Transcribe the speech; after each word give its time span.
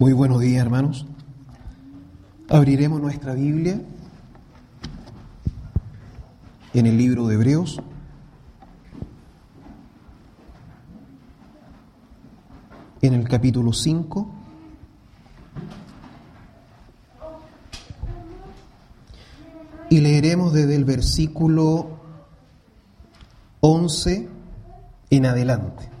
Muy 0.00 0.14
buenos 0.14 0.40
días, 0.40 0.62
hermanos. 0.64 1.04
Abriremos 2.48 3.02
nuestra 3.02 3.34
Biblia 3.34 3.82
en 6.72 6.86
el 6.86 6.96
libro 6.96 7.26
de 7.26 7.34
Hebreos. 7.34 7.82
En 13.02 13.12
el 13.12 13.28
capítulo 13.28 13.74
5. 13.74 14.26
Y 19.90 20.00
leeremos 20.00 20.54
desde 20.54 20.76
el 20.76 20.86
versículo 20.86 22.00
11 23.60 24.30
en 25.10 25.26
adelante. 25.26 25.99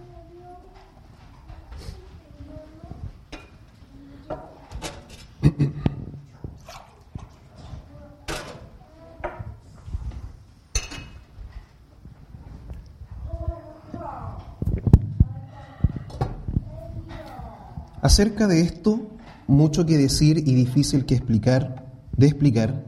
Acerca 18.10 18.48
de 18.48 18.60
esto, 18.60 19.06
mucho 19.46 19.86
que 19.86 19.96
decir 19.96 20.38
y 20.38 20.52
difícil 20.56 21.06
que 21.06 21.14
explicar, 21.14 21.86
de 22.16 22.26
explicar, 22.26 22.82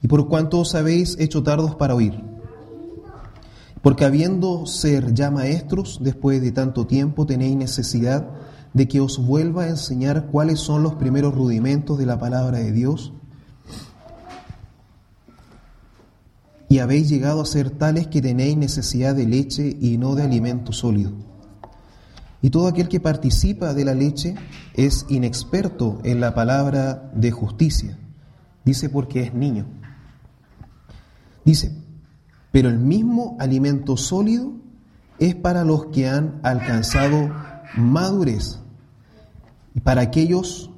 y 0.00 0.06
por 0.06 0.28
cuanto 0.28 0.60
os 0.60 0.76
habéis 0.76 1.18
hecho 1.18 1.42
tardos 1.42 1.74
para 1.74 1.96
oír. 1.96 2.22
Porque 3.82 4.04
habiendo 4.04 4.64
ser 4.66 5.14
ya 5.14 5.32
maestros, 5.32 5.98
después 6.00 6.40
de 6.40 6.52
tanto 6.52 6.86
tiempo, 6.86 7.26
tenéis 7.26 7.56
necesidad 7.56 8.30
de 8.72 8.86
que 8.86 9.00
os 9.00 9.18
vuelva 9.18 9.64
a 9.64 9.68
enseñar 9.68 10.28
cuáles 10.30 10.60
son 10.60 10.84
los 10.84 10.94
primeros 10.94 11.34
rudimentos 11.34 11.98
de 11.98 12.06
la 12.06 12.20
palabra 12.20 12.58
de 12.58 12.70
Dios. 12.70 13.12
Y 16.68 16.78
habéis 16.78 17.08
llegado 17.08 17.40
a 17.40 17.46
ser 17.46 17.70
tales 17.70 18.06
que 18.06 18.22
tenéis 18.22 18.56
necesidad 18.56 19.16
de 19.16 19.26
leche 19.26 19.76
y 19.80 19.98
no 19.98 20.14
de 20.14 20.22
alimento 20.22 20.72
sólido. 20.72 21.31
Y 22.42 22.50
todo 22.50 22.66
aquel 22.66 22.88
que 22.88 22.98
participa 22.98 23.72
de 23.72 23.84
la 23.84 23.94
leche 23.94 24.34
es 24.74 25.06
inexperto 25.08 26.00
en 26.02 26.20
la 26.20 26.34
palabra 26.34 27.10
de 27.14 27.30
justicia. 27.30 27.96
Dice 28.64 28.90
porque 28.90 29.22
es 29.22 29.32
niño. 29.32 29.66
Dice, 31.44 31.72
pero 32.50 32.68
el 32.68 32.78
mismo 32.78 33.36
alimento 33.38 33.96
sólido 33.96 34.52
es 35.20 35.36
para 35.36 35.64
los 35.64 35.86
que 35.86 36.08
han 36.08 36.40
alcanzado 36.42 37.30
madurez 37.76 38.58
y 39.74 39.80
para 39.80 40.02
aquellos 40.02 40.70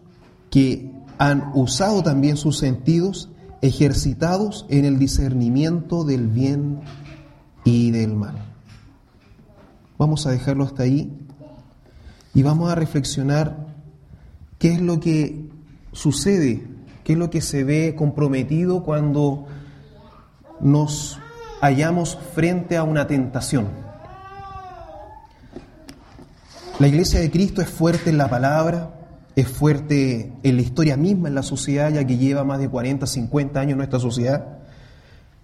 que 0.51 0.93
han 1.19 1.51
usado 1.55 2.03
también 2.03 2.37
sus 2.37 2.59
sentidos 2.59 3.31
ejercitados 3.63 4.67
en 4.69 4.85
el 4.85 4.99
discernimiento 4.99 6.05
del 6.05 6.29
bien 6.29 6.81
y 7.65 7.91
del 7.91 8.15
mal. 8.15 8.37
Vamos 9.97 10.27
a 10.27 10.31
dejarlo 10.31 10.65
hasta 10.65 10.83
ahí 10.83 11.24
y 12.35 12.43
vamos 12.43 12.71
a 12.71 12.75
reflexionar 12.75 13.67
qué 14.59 14.73
es 14.73 14.81
lo 14.81 14.99
que 14.99 15.49
sucede, 15.93 16.67
qué 17.05 17.13
es 17.13 17.19
lo 17.19 17.31
que 17.31 17.41
se 17.41 17.65
ve 17.65 17.95
comprometido 17.97 18.83
cuando 18.83 19.47
nos 20.61 21.19
hallamos 21.61 22.19
frente 22.35 22.77
a 22.77 22.83
una 22.83 23.07
tentación. 23.07 23.69
La 26.81 26.89
iglesia 26.89 27.21
de 27.21 27.31
Cristo 27.31 27.63
es 27.63 27.69
fuerte 27.69 28.11
en 28.11 28.19
la 28.19 28.29
palabra, 28.29 28.91
es 29.37 29.47
fuerte 29.47 30.33
en 30.43 30.57
la 30.57 30.63
historia 30.63 30.97
misma, 30.97 31.29
en 31.29 31.37
la 31.37 31.45
sociedad, 31.45 31.93
ya 31.93 32.05
que 32.05 32.17
lleva 32.17 32.43
más 32.43 32.59
de 32.59 32.69
40, 32.69 33.07
50 33.07 33.61
años 33.61 33.77
nuestra 33.77 34.01
sociedad. 34.01 34.59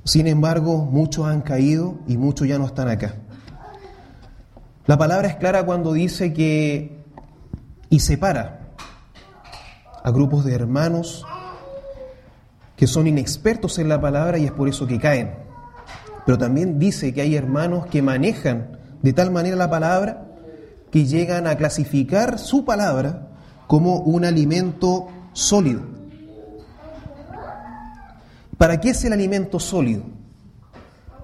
Sin 0.04 0.26
embargo, 0.26 0.78
muchos 0.78 1.26
han 1.26 1.42
caído 1.42 1.98
y 2.08 2.16
muchos 2.16 2.48
ya 2.48 2.58
no 2.58 2.66
están 2.66 2.88
acá. 2.88 3.14
La 4.90 4.98
palabra 4.98 5.28
es 5.28 5.36
clara 5.36 5.64
cuando 5.64 5.92
dice 5.92 6.32
que 6.32 6.98
y 7.90 8.00
separa 8.00 8.72
a 10.02 10.10
grupos 10.10 10.44
de 10.44 10.52
hermanos 10.52 11.24
que 12.74 12.88
son 12.88 13.06
inexpertos 13.06 13.78
en 13.78 13.88
la 13.88 14.00
palabra 14.00 14.38
y 14.38 14.46
es 14.46 14.50
por 14.50 14.68
eso 14.68 14.88
que 14.88 14.98
caen. 14.98 15.30
Pero 16.26 16.38
también 16.38 16.80
dice 16.80 17.14
que 17.14 17.20
hay 17.20 17.36
hermanos 17.36 17.86
que 17.86 18.02
manejan 18.02 18.80
de 19.00 19.12
tal 19.12 19.30
manera 19.30 19.54
la 19.54 19.70
palabra 19.70 20.26
que 20.90 21.06
llegan 21.06 21.46
a 21.46 21.56
clasificar 21.56 22.40
su 22.40 22.64
palabra 22.64 23.28
como 23.68 24.00
un 24.00 24.24
alimento 24.24 25.06
sólido. 25.34 25.82
¿Para 28.58 28.80
qué 28.80 28.90
es 28.90 29.04
el 29.04 29.12
alimento 29.12 29.60
sólido? 29.60 30.02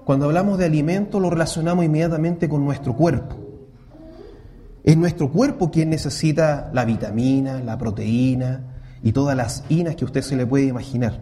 Cuando 0.05 0.27
hablamos 0.27 0.57
de 0.57 0.63
alimento 0.63 1.19
lo 1.19 1.29
relacionamos 1.29 1.83
inmediatamente 1.83 2.47
con 2.47 2.63
nuestro 2.63 2.95
cuerpo. 2.95 3.46
Es 4.87 4.95
nuestro 4.95 5.29
cuerpo 5.29 5.69
quien 5.69 5.89
necesita 5.89 6.71
la 6.73 6.85
vitamina, 6.85 7.59
la 7.59 7.77
proteína 7.77 8.61
y 9.03 9.11
todas 9.11 9.35
las 9.35 9.65
inas 9.67 9.97
que 9.97 10.05
usted 10.05 10.21
se 10.21 10.37
le 10.37 10.45
puede 10.45 10.63
imaginar. 10.63 11.19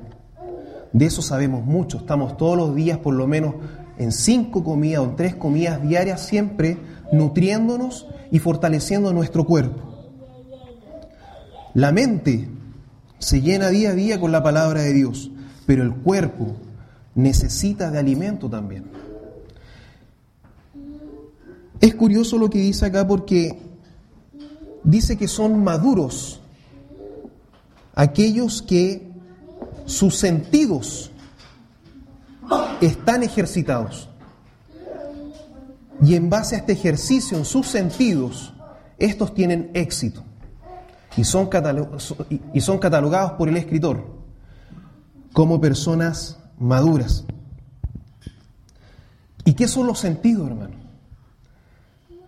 De 0.93 1.07
eso 1.07 1.23
sabemos 1.23 1.65
mucho. 1.65 1.97
Estamos 1.97 2.37
todos 2.37 2.55
los 2.55 2.75
días, 2.75 2.99
por 2.99 3.15
lo 3.15 3.25
menos 3.25 3.55
en 3.97 4.11
cinco 4.11 4.63
comidas 4.63 5.01
o 5.01 5.05
en 5.05 5.15
tres 5.15 5.33
comidas 5.33 5.81
diarias, 5.81 6.21
siempre 6.21 6.77
nutriéndonos 7.11 8.07
y 8.29 8.37
fortaleciendo 8.37 9.11
nuestro 9.13 9.47
cuerpo. 9.47 9.81
La 11.73 11.91
mente 11.91 12.47
se 13.17 13.41
llena 13.41 13.69
día 13.69 13.89
a 13.89 13.95
día 13.95 14.19
con 14.19 14.31
la 14.31 14.43
palabra 14.43 14.81
de 14.81 14.93
Dios, 14.93 15.31
pero 15.65 15.81
el 15.81 15.91
cuerpo 15.91 16.55
necesita 17.15 17.89
de 17.89 17.97
alimento 17.97 18.47
también. 18.47 19.04
Es 21.85 21.93
curioso 21.93 22.39
lo 22.39 22.49
que 22.49 22.57
dice 22.57 22.87
acá 22.87 23.05
porque 23.05 23.59
dice 24.83 25.19
que 25.19 25.27
son 25.27 25.63
maduros 25.63 26.41
aquellos 27.93 28.63
que 28.63 29.07
sus 29.85 30.15
sentidos 30.15 31.11
están 32.81 33.21
ejercitados. 33.21 34.09
Y 36.01 36.15
en 36.15 36.27
base 36.27 36.55
a 36.55 36.57
este 36.57 36.71
ejercicio 36.71 37.37
en 37.37 37.45
sus 37.45 37.67
sentidos, 37.67 38.51
estos 38.97 39.35
tienen 39.35 39.69
éxito 39.75 40.23
y 41.15 41.23
son, 41.23 41.51
y 42.51 42.61
son 42.61 42.79
catalogados 42.79 43.33
por 43.33 43.47
el 43.47 43.57
escritor 43.57 44.07
como 45.33 45.61
personas 45.61 46.39
maduras. 46.57 47.25
¿Y 49.43 49.53
qué 49.53 49.67
son 49.67 49.85
los 49.85 49.99
sentidos, 49.99 50.47
hermano? 50.47 50.84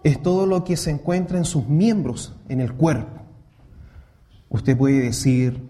Es 0.08 0.22
todo 0.22 0.46
lo 0.46 0.64
que 0.64 0.78
se 0.78 0.92
encuentra 0.92 1.38
en 1.38 1.46
sus 1.46 1.68
miembros, 1.68 2.36
en 2.48 2.62
el 2.62 2.74
cuerpo. 2.74 3.22
Usted 4.50 4.78
puede 4.78 5.02
decir 5.02 5.62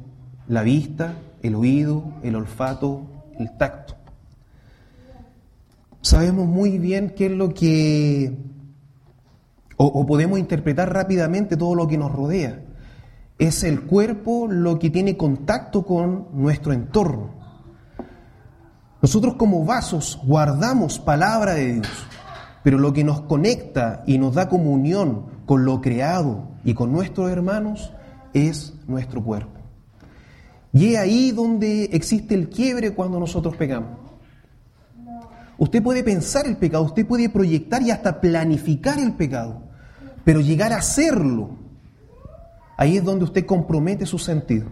la 0.47 0.61
vista, 0.61 1.15
el 1.41 1.55
oído, 1.55 2.13
el 2.23 2.35
olfato, 2.35 3.01
el 3.39 3.57
tacto 3.57 3.97
sabemos 6.07 6.47
muy 6.47 6.77
bien 6.77 7.13
qué 7.15 7.25
es 7.25 7.31
lo 7.33 7.53
que, 7.53 8.37
o, 9.75 10.05
podemos 10.05 10.39
interpretar 10.39 10.93
rápidamente 10.93 11.57
todo 11.57 11.75
lo 11.75 11.87
que 11.87 11.97
nos 11.97 12.11
rodea. 12.13 12.61
Es 13.37 13.63
el 13.63 13.81
cuerpo 13.81 14.47
lo 14.49 14.79
que 14.79 14.89
tiene 14.89 15.17
contacto 15.17 15.85
con 15.85 16.29
nuestro 16.33 16.71
entorno. 16.71 17.31
Nosotros 19.01 19.35
como 19.35 19.65
vasos 19.65 20.19
guardamos 20.23 20.97
palabra 20.97 21.53
de 21.53 21.73
Dios, 21.73 22.07
pero 22.63 22.77
lo 22.77 22.93
que 22.93 23.03
nos 23.03 23.21
conecta 23.21 24.03
y 24.05 24.17
nos 24.17 24.35
da 24.35 24.49
comunión 24.49 25.25
con 25.45 25.65
lo 25.65 25.81
creado 25.81 26.49
y 26.63 26.73
con 26.73 26.91
nuestros 26.91 27.31
hermanos 27.31 27.93
es 28.33 28.73
nuestro 28.87 29.23
cuerpo. 29.23 29.59
Y 30.73 30.93
es 30.93 30.99
ahí 30.99 31.31
donde 31.31 31.85
existe 31.85 32.35
el 32.35 32.49
quiebre 32.49 32.93
cuando 32.93 33.19
nosotros 33.19 33.55
pegamos. 33.55 33.97
Usted 35.57 35.81
puede 35.81 36.03
pensar 36.03 36.45
el 36.45 36.57
pecado, 36.57 36.83
usted 36.83 37.05
puede 37.05 37.29
proyectar 37.29 37.81
y 37.81 37.89
hasta 37.89 38.21
planificar 38.21 38.99
el 38.99 39.13
pecado, 39.13 39.63
pero 40.23 40.39
llegar 40.39 40.71
a 40.71 40.77
hacerlo, 40.77 41.49
ahí 42.77 42.97
es 42.97 43.03
donde 43.03 43.25
usted 43.25 43.45
compromete 43.45 44.05
su 44.05 44.19
sentido. 44.19 44.67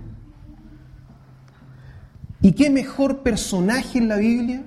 ¿Y 2.41 2.51
qué 2.51 2.69
mejor 2.69 3.23
personaje 3.23 3.97
en 3.97 4.07
la 4.07 4.17
Biblia 4.17 4.63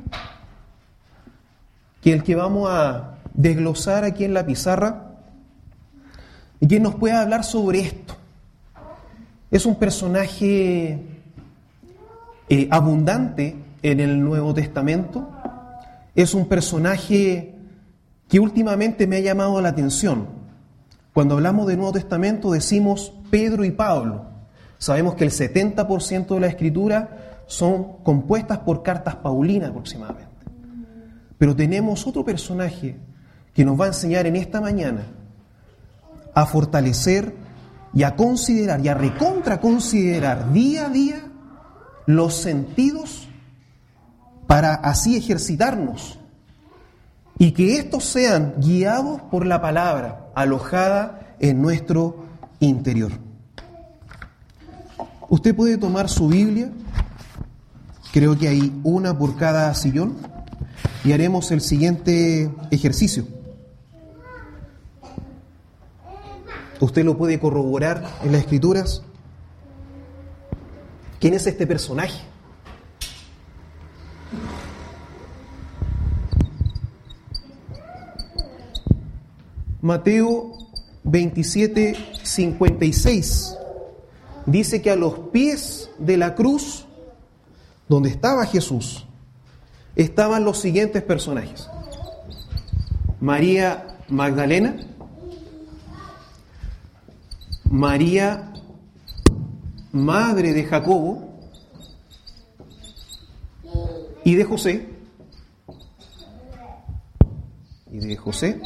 que 2.00 2.12
el 2.12 2.22
que 2.22 2.34
vamos 2.34 2.68
a 2.70 3.18
desglosar 3.34 4.04
aquí 4.04 4.24
en 4.24 4.34
la 4.34 4.46
pizarra 4.46 5.12
y 6.60 6.66
que 6.66 6.80
nos 6.80 6.94
pueda 6.94 7.22
hablar 7.22 7.44
sobre 7.44 7.80
esto? 7.80 8.14
Es 9.50 9.66
un 9.66 9.76
personaje 9.76 10.98
eh, 12.48 12.68
abundante 12.70 13.56
en 13.82 14.00
el 14.00 14.22
Nuevo 14.22 14.54
Testamento 14.54 15.28
es 16.14 16.34
un 16.34 16.46
personaje 16.46 17.54
que 18.28 18.40
últimamente 18.40 19.06
me 19.06 19.16
ha 19.16 19.20
llamado 19.20 19.60
la 19.60 19.68
atención. 19.68 20.26
Cuando 21.14 21.36
hablamos 21.36 21.68
del 21.68 21.76
Nuevo 21.76 21.92
Testamento 21.92 22.50
decimos 22.50 23.12
Pedro 23.30 23.64
y 23.64 23.70
Pablo, 23.70 24.26
Sabemos 24.78 25.16
que 25.16 25.24
el 25.24 25.32
70% 25.32 26.34
de 26.34 26.40
la 26.40 26.46
escritura 26.46 27.42
son 27.46 27.98
compuestas 28.04 28.58
por 28.58 28.82
cartas 28.82 29.16
paulinas 29.16 29.70
aproximadamente. 29.70 30.27
Pero 31.38 31.54
tenemos 31.54 32.06
otro 32.06 32.24
personaje 32.24 32.96
que 33.54 33.64
nos 33.64 33.80
va 33.80 33.86
a 33.86 33.88
enseñar 33.88 34.26
en 34.26 34.36
esta 34.36 34.60
mañana 34.60 35.06
a 36.34 36.46
fortalecer 36.46 37.34
y 37.94 38.02
a 38.02 38.16
considerar 38.16 38.84
y 38.84 38.88
a 38.88 38.94
recontraconsiderar 38.94 40.52
día 40.52 40.86
a 40.86 40.88
día 40.90 41.22
los 42.06 42.34
sentidos 42.34 43.28
para 44.46 44.74
así 44.74 45.16
ejercitarnos 45.16 46.18
y 47.38 47.52
que 47.52 47.78
estos 47.78 48.04
sean 48.04 48.54
guiados 48.58 49.20
por 49.30 49.46
la 49.46 49.60
palabra 49.60 50.30
alojada 50.34 51.36
en 51.38 51.62
nuestro 51.62 52.24
interior. 52.60 53.12
Usted 55.28 55.54
puede 55.54 55.76
tomar 55.76 56.08
su 56.08 56.28
Biblia, 56.28 56.70
creo 58.12 58.36
que 58.36 58.48
hay 58.48 58.80
una 58.82 59.16
por 59.16 59.36
cada 59.36 59.72
sillón, 59.74 60.16
y 61.08 61.12
haremos 61.14 61.50
el 61.52 61.62
siguiente 61.62 62.50
ejercicio. 62.70 63.24
Usted 66.80 67.02
lo 67.02 67.16
puede 67.16 67.40
corroborar 67.40 68.06
en 68.22 68.32
las 68.32 68.42
escrituras. 68.42 69.02
¿Quién 71.18 71.32
es 71.32 71.46
este 71.46 71.66
personaje? 71.66 72.20
Mateo 79.80 80.58
27, 81.04 81.96
56 82.22 83.56
dice 84.44 84.82
que 84.82 84.90
a 84.90 84.96
los 84.96 85.18
pies 85.32 85.88
de 85.98 86.18
la 86.18 86.34
cruz, 86.34 86.84
donde 87.88 88.10
estaba 88.10 88.44
Jesús, 88.44 89.07
estaban 89.98 90.44
los 90.44 90.58
siguientes 90.58 91.02
personajes. 91.02 91.68
María 93.20 93.98
Magdalena, 94.08 94.76
María, 97.64 98.52
madre 99.92 100.54
de 100.54 100.64
Jacobo 100.64 101.28
y 104.24 104.36
de 104.36 104.44
José, 104.44 104.88
y 107.90 107.98
de 107.98 108.16
José, 108.16 108.62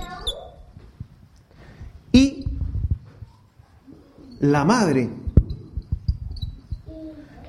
y 2.13 2.45
la 4.39 4.65
madre 4.65 5.09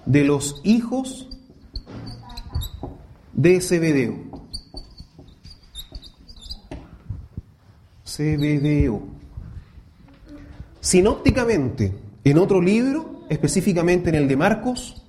de 0.05 0.23
los 0.23 0.61
hijos 0.63 1.32
de 3.33 3.59
Zebedeo. 3.61 4.15
Zebedeo. 8.05 9.01
Sinópticamente, 10.79 11.93
en 12.23 12.37
otro 12.37 12.61
libro, 12.61 13.25
específicamente 13.29 14.09
en 14.09 14.15
el 14.15 14.27
de 14.27 14.35
Marcos, 14.35 15.01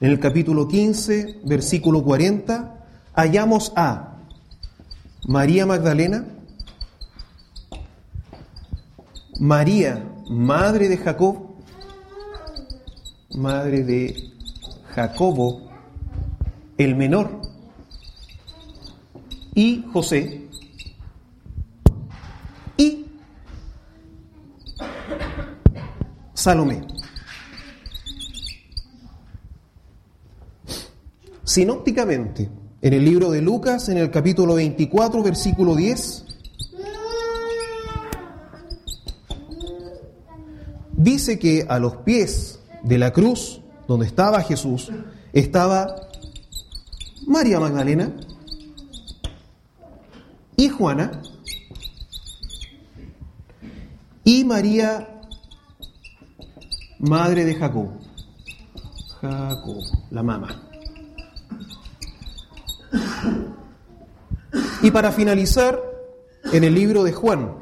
en 0.00 0.10
el 0.10 0.18
capítulo 0.18 0.66
15, 0.66 1.40
versículo 1.44 2.02
40, 2.02 2.86
hallamos 3.14 3.72
a 3.76 4.18
María 5.26 5.64
Magdalena, 5.66 6.26
María, 9.38 10.04
madre 10.28 10.88
de 10.88 10.96
Jacob, 10.96 11.54
madre 13.34 13.84
de 13.84 14.32
Jacobo, 14.94 15.73
el 16.78 16.96
menor, 16.96 17.40
y 19.54 19.84
José, 19.92 20.48
y 22.76 23.06
Salomé. 26.32 26.82
Sinópticamente, 31.44 32.50
en 32.82 32.92
el 32.92 33.04
libro 33.04 33.30
de 33.30 33.40
Lucas, 33.40 33.88
en 33.88 33.98
el 33.98 34.10
capítulo 34.10 34.54
24, 34.54 35.22
versículo 35.22 35.76
10, 35.76 36.24
dice 40.96 41.38
que 41.38 41.64
a 41.68 41.78
los 41.78 41.98
pies 41.98 42.58
de 42.82 42.98
la 42.98 43.12
cruz, 43.12 43.60
donde 43.86 44.06
estaba 44.06 44.42
Jesús, 44.42 44.90
estaba 45.32 46.03
María 47.26 47.58
Magdalena 47.60 48.12
y 50.56 50.68
Juana 50.68 51.22
y 54.24 54.44
María, 54.44 55.20
madre 56.98 57.44
de 57.44 57.54
Jacob. 57.54 57.90
Jacob, 59.20 59.82
la 60.10 60.22
mamá. 60.22 60.62
Y 64.82 64.90
para 64.90 65.12
finalizar, 65.12 65.80
en 66.52 66.64
el 66.64 66.74
libro 66.74 67.04
de 67.04 67.12
Juan, 67.12 67.54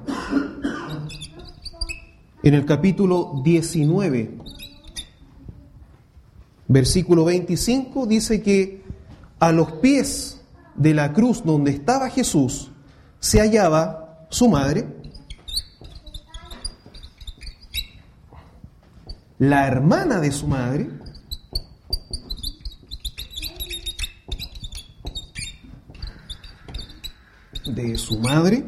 en 2.43 2.55
el 2.55 2.65
capítulo 2.65 3.41
19, 3.45 4.39
versículo 6.69 7.25
25, 7.25 8.07
dice 8.07 8.43
que 8.43 8.82
a 9.43 9.51
los 9.51 9.73
pies 9.73 10.41
de 10.77 10.95
la 10.95 11.13
cruz 11.13 11.43
donde 11.43 11.73
estaba 11.73 12.09
Jesús 12.09 12.71
se 13.19 13.41
hallaba 13.41 14.25
su 14.31 14.49
madre, 14.49 14.87
la 19.41 19.67
hermana 19.67 20.21
de 20.21 20.31
su 20.31 20.47
madre, 20.47 20.89
de 27.67 27.99
su 27.99 28.21
madre, 28.21 28.65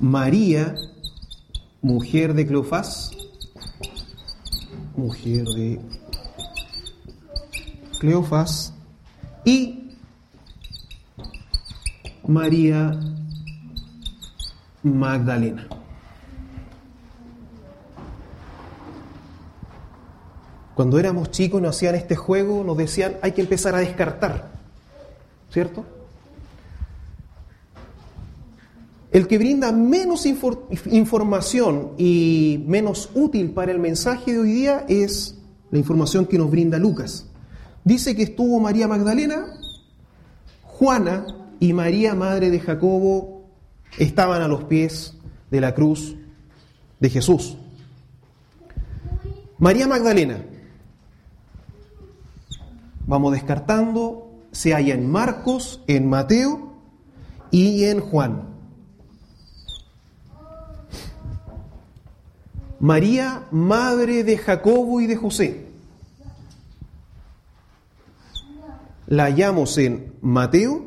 María, 0.00 0.74
mujer 1.80 2.34
de 2.34 2.44
Cleofás, 2.44 3.12
mujer 4.96 5.44
de 5.44 5.80
Cleofás, 8.04 8.74
y 9.46 9.96
María 12.26 13.00
Magdalena. 14.82 15.66
Cuando 20.74 20.98
éramos 20.98 21.30
chicos 21.30 21.62
nos 21.62 21.76
hacían 21.76 21.94
este 21.94 22.14
juego, 22.14 22.62
nos 22.62 22.76
decían 22.76 23.16
hay 23.22 23.32
que 23.32 23.40
empezar 23.40 23.74
a 23.74 23.78
descartar, 23.78 24.50
¿cierto? 25.50 25.86
El 29.12 29.26
que 29.26 29.38
brinda 29.38 29.72
menos 29.72 30.26
información 30.26 31.92
y 31.96 32.62
menos 32.66 33.08
útil 33.14 33.52
para 33.52 33.72
el 33.72 33.78
mensaje 33.78 34.34
de 34.34 34.40
hoy 34.40 34.52
día 34.52 34.84
es 34.90 35.38
la 35.70 35.78
información 35.78 36.26
que 36.26 36.36
nos 36.36 36.50
brinda 36.50 36.76
Lucas. 36.76 37.30
Dice 37.84 38.16
que 38.16 38.22
estuvo 38.22 38.58
María 38.60 38.88
Magdalena, 38.88 39.44
Juana 40.62 41.26
y 41.60 41.74
María, 41.74 42.14
madre 42.14 42.50
de 42.50 42.58
Jacobo, 42.58 43.44
estaban 43.98 44.40
a 44.40 44.48
los 44.48 44.64
pies 44.64 45.14
de 45.50 45.60
la 45.60 45.74
cruz 45.74 46.16
de 46.98 47.10
Jesús. 47.10 47.58
María 49.58 49.86
Magdalena, 49.86 50.38
vamos 53.06 53.32
descartando, 53.32 54.32
se 54.50 54.72
halla 54.72 54.94
en 54.94 55.10
Marcos, 55.10 55.82
en 55.86 56.08
Mateo 56.08 56.72
y 57.50 57.84
en 57.84 58.00
Juan. 58.00 58.54
María, 62.80 63.46
madre 63.50 64.24
de 64.24 64.38
Jacobo 64.38 65.00
y 65.00 65.06
de 65.06 65.16
José. 65.16 65.73
La 69.14 69.26
hallamos 69.26 69.78
en 69.78 70.12
Mateo, 70.22 70.82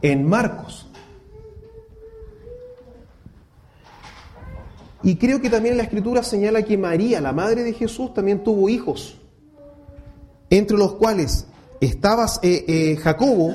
en 0.00 0.28
Marcos. 0.28 0.88
Y 5.02 5.16
creo 5.16 5.40
que 5.40 5.50
también 5.50 5.76
la 5.76 5.82
escritura 5.82 6.22
señala 6.22 6.62
que 6.62 6.78
María, 6.78 7.20
la 7.20 7.32
madre 7.32 7.64
de 7.64 7.72
Jesús, 7.72 8.14
también 8.14 8.44
tuvo 8.44 8.68
hijos, 8.68 9.18
entre 10.50 10.78
los 10.78 10.94
cuales 10.94 11.48
estaba 11.80 12.26
eh, 12.42 12.64
eh, 12.68 12.96
Jacobo 13.02 13.54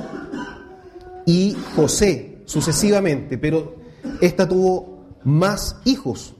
y 1.26 1.56
José, 1.78 2.40
sucesivamente, 2.44 3.38
pero 3.38 3.76
esta 4.20 4.50
tuvo 4.50 5.06
más 5.24 5.78
hijos. 5.86 6.36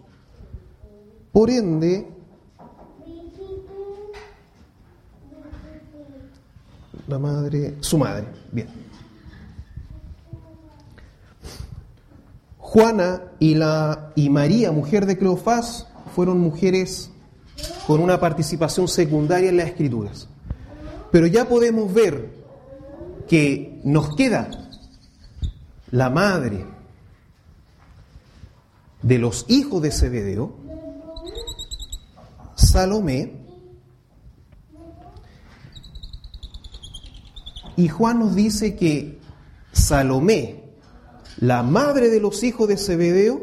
Por 1.32 1.50
ende, 1.50 2.10
la 7.08 7.20
madre, 7.20 7.76
su 7.82 7.98
madre, 7.98 8.26
bien. 8.52 8.68
Juana 12.58 13.22
y, 13.40 13.56
la, 13.56 14.12
y 14.16 14.30
María, 14.30 14.72
mujer 14.72 15.06
de 15.06 15.18
Cleofás, 15.18 15.88
fueron 16.16 16.40
mujeres 16.40 17.12
con 17.88 18.02
una 18.02 18.20
participación 18.20 18.88
secundaria 18.88 19.50
en 19.50 19.58
las 19.58 19.68
escrituras. 19.68 20.28
Pero 21.12 21.28
ya 21.28 21.48
podemos 21.48 21.94
ver 21.94 22.34
que 23.28 23.80
nos 23.84 24.16
queda 24.16 24.50
la 25.92 26.10
madre 26.10 26.66
de 29.02 29.20
los 29.20 29.46
hijos 29.48 29.82
de 29.82 29.92
Zebedeo, 29.92 30.56
Salomé, 32.56 33.45
y 37.78 37.88
Juan 37.88 38.20
nos 38.20 38.36
dice 38.36 38.76
que 38.76 39.20
Salomé, 39.72 40.64
la 41.38 41.64
madre 41.64 42.10
de 42.10 42.20
los 42.20 42.44
hijos 42.44 42.68
de 42.68 42.78
Zebedeo, 42.78 43.42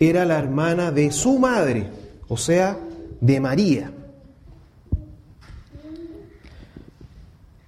era 0.00 0.24
la 0.24 0.38
hermana 0.38 0.90
de 0.90 1.12
su 1.12 1.38
madre, 1.38 1.90
o 2.28 2.36
sea, 2.36 2.78
de 3.20 3.40
María. 3.40 3.92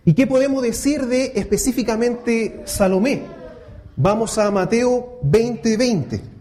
¿Y 0.05 0.15
qué 0.15 0.27
podemos 0.27 0.63
decir 0.63 1.07
de 1.07 1.33
específicamente 1.35 2.63
Salomé? 2.65 3.23
Vamos 3.97 4.39
a 4.39 4.51
Mateo 4.51 5.19
20:20. 5.23 5.77
20. 5.77 6.36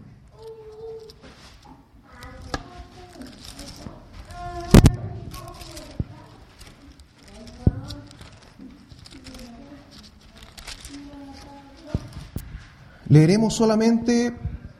Leeremos 13.16 13.54
solamente 13.54 14.34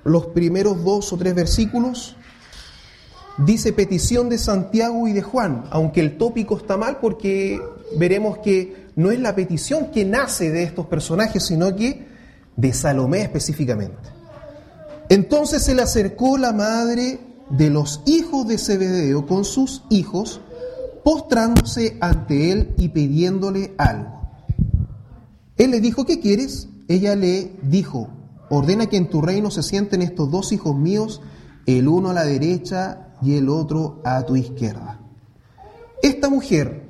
los 0.05 0.27
primeros 0.27 0.85
dos 0.85 1.11
o 1.11 1.17
tres 1.17 1.35
versículos. 1.35 2.17
Dice 3.39 3.73
petición 3.73 4.29
de 4.29 4.37
Santiago 4.37 5.09
y 5.09 5.15
de 5.15 5.23
Juan, 5.23 5.65
aunque 5.71 6.03
el 6.03 6.19
tópico 6.19 6.59
está 6.59 6.77
mal 6.77 6.99
porque 7.01 7.59
veremos 7.99 8.37
que 8.45 8.89
no 8.95 9.11
es 9.11 9.21
la 9.21 9.35
petición 9.35 9.91
que 9.91 10.05
nace 10.05 10.51
de 10.51 10.65
estos 10.65 10.85
personajes, 10.85 11.47
sino 11.47 11.75
que 11.75 12.09
de 12.57 12.75
Salomé 12.75 13.23
específicamente. 13.23 14.11
Entonces 15.09 15.63
se 15.63 15.75
le 15.75 15.81
acercó 15.81 16.37
la 16.37 16.53
madre 16.53 17.19
de 17.49 17.71
los 17.71 18.03
hijos 18.05 18.47
de 18.47 18.59
Zebedeo 18.59 19.27
con 19.27 19.47
sus 19.47 19.83
hijos, 19.89 20.43
postrándose 21.03 21.97
ante 22.03 22.53
él 22.53 22.75
y 22.77 22.91
pidiéndole 22.91 23.73
algo. 23.79 24.29
Él 25.57 25.71
le 25.71 25.81
dijo, 25.81 26.05
¿qué 26.05 26.21
quieres? 26.21 26.69
Ella 26.87 27.17
le 27.17 27.51
dijo, 27.63 28.11
ordena 28.49 28.87
que 28.87 28.97
en 28.97 29.09
tu 29.09 29.21
reino 29.23 29.51
se 29.51 29.63
sienten 29.63 30.03
estos 30.03 30.31
dos 30.31 30.53
hijos 30.53 30.77
míos, 30.77 31.23
el 31.67 31.89
uno 31.89 32.11
a 32.11 32.15
la 32.15 32.25
derecha 32.25 33.09
y 33.23 33.37
el 33.37 33.49
otro 33.49 34.01
a 34.05 34.25
tu 34.25 34.37
izquierda. 34.37 35.01
Esta 36.03 36.29
mujer, 36.29 36.87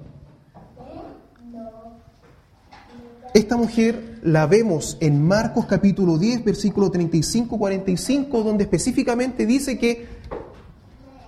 esta 3.33 3.57
mujer 3.57 4.19
la 4.23 4.47
vemos 4.47 4.99
en 5.01 5.23
Marcos 5.27 5.67
capítulo 5.67 6.19
10, 6.19 6.45
versículo 6.45 6.91
35-45, 6.91 8.43
donde 8.43 8.65
específicamente 8.65 9.47
dice 9.47 9.79
que 9.79 10.09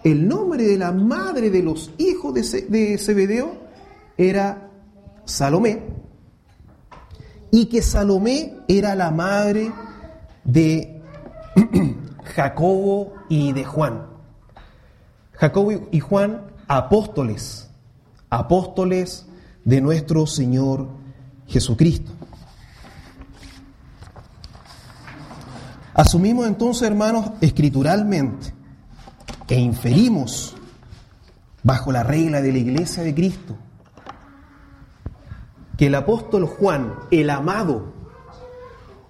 el 0.05 0.27
nombre 0.27 0.65
de 0.65 0.77
la 0.77 0.93
madre 0.93 1.51
de 1.51 1.63
los 1.63 1.93
hijos 1.99 2.35
de 2.35 2.99
Zebedeo 2.99 3.53
era 4.17 4.71
Salomé, 5.25 5.83
y 7.51 7.67
que 7.67 7.83
Salomé 7.83 8.55
era 8.69 8.95
la 8.95 9.11
madre 9.11 9.71
de 10.49 11.03
Jacobo 12.35 13.13
y 13.29 13.53
de 13.53 13.65
Juan. 13.65 14.07
Jacobo 15.33 15.89
y 15.93 16.01
Juan, 16.01 16.43
apóstoles, 16.67 17.69
apóstoles 18.31 19.27
de 19.65 19.81
nuestro 19.81 20.27
Señor 20.27 20.89
Jesucristo. 21.47 22.11
Asumimos 25.93 26.47
entonces, 26.47 26.83
hermanos, 26.89 27.33
escrituralmente 27.41 28.55
e 29.49 29.61
inferimos 29.61 30.57
bajo 31.63 31.93
la 31.93 32.03
regla 32.03 32.41
de 32.41 32.53
la 32.53 32.59
iglesia 32.59 33.03
de 33.03 33.15
Cristo 33.15 33.57
que 35.77 35.87
el 35.87 35.95
apóstol 35.95 36.47
Juan, 36.47 36.95
el 37.11 37.31
amado, 37.31 37.98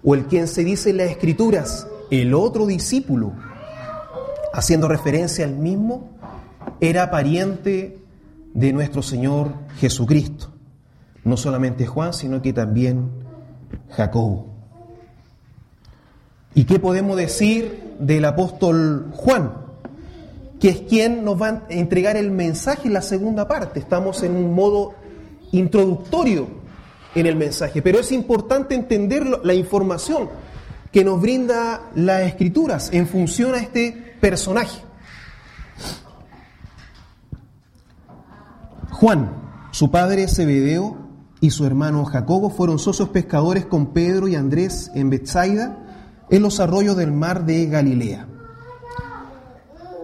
o 0.02 0.14
el 0.14 0.26
quien 0.26 0.49
se 0.49 0.64
dice 0.64 0.90
en 0.90 0.99
las 0.99 1.11
escrituras, 1.11 1.87
el 2.11 2.35
otro 2.35 2.67
discípulo, 2.67 3.33
haciendo 4.52 4.88
referencia 4.88 5.45
al 5.45 5.57
mismo, 5.57 6.11
era 6.81 7.11
pariente 7.11 7.99
de 8.55 8.73
nuestro 8.73 9.02
Señor 9.02 9.52
Jesucristo. 9.78 10.52
No 11.25 11.37
solamente 11.37 11.87
Juan, 11.87 12.14
sino 12.14 12.40
que 12.40 12.52
también 12.52 13.11
Jacobo. 13.90 14.47
¿Y 16.55 16.64
qué 16.64 16.78
podemos 16.78 17.17
decir 17.17 17.97
del 17.99 18.25
apóstol 18.25 19.11
Juan? 19.12 19.52
Que 20.59 20.71
es 20.71 20.81
quien 20.81 21.25
nos 21.25 21.40
va 21.40 21.49
a 21.49 21.62
entregar 21.69 22.17
el 22.17 22.31
mensaje 22.31 22.88
en 22.88 22.95
la 22.95 23.02
segunda 23.02 23.47
parte. 23.47 23.78
Estamos 23.78 24.23
en 24.23 24.35
un 24.35 24.55
modo 24.55 24.95
introductorio 25.52 26.58
en 27.15 27.27
el 27.27 27.37
mensaje, 27.37 27.83
pero 27.83 27.99
es 27.99 28.12
importante 28.12 28.75
entender 28.75 29.27
la 29.43 29.55
información 29.55 30.29
que 30.93 31.05
nos 31.05 31.21
brinda 31.21 31.91
las 31.95 32.23
escrituras 32.23 32.91
en 32.93 33.07
función 33.07 33.55
a 33.55 33.59
este 33.59 34.17
personaje. 34.21 34.83
Juan, 38.91 39.31
su 39.71 39.91
padre 39.91 40.27
Zebedeo 40.29 40.97
y 41.41 41.50
su 41.50 41.65
hermano 41.65 42.05
Jacobo 42.05 42.50
fueron 42.50 42.79
socios 42.79 43.11
pescadores 43.11 43.67
con 43.67 43.93
Pedro 43.93 44.27
y 44.29 44.35
Andrés 44.35 44.91
en 44.95 45.11
Bethsaida, 45.11 46.27
en 46.31 46.43
los 46.43 46.59
arroyos 46.59 46.97
del 46.97 47.12
mar 47.12 47.45
de 47.47 47.67
Galilea. 47.67 48.27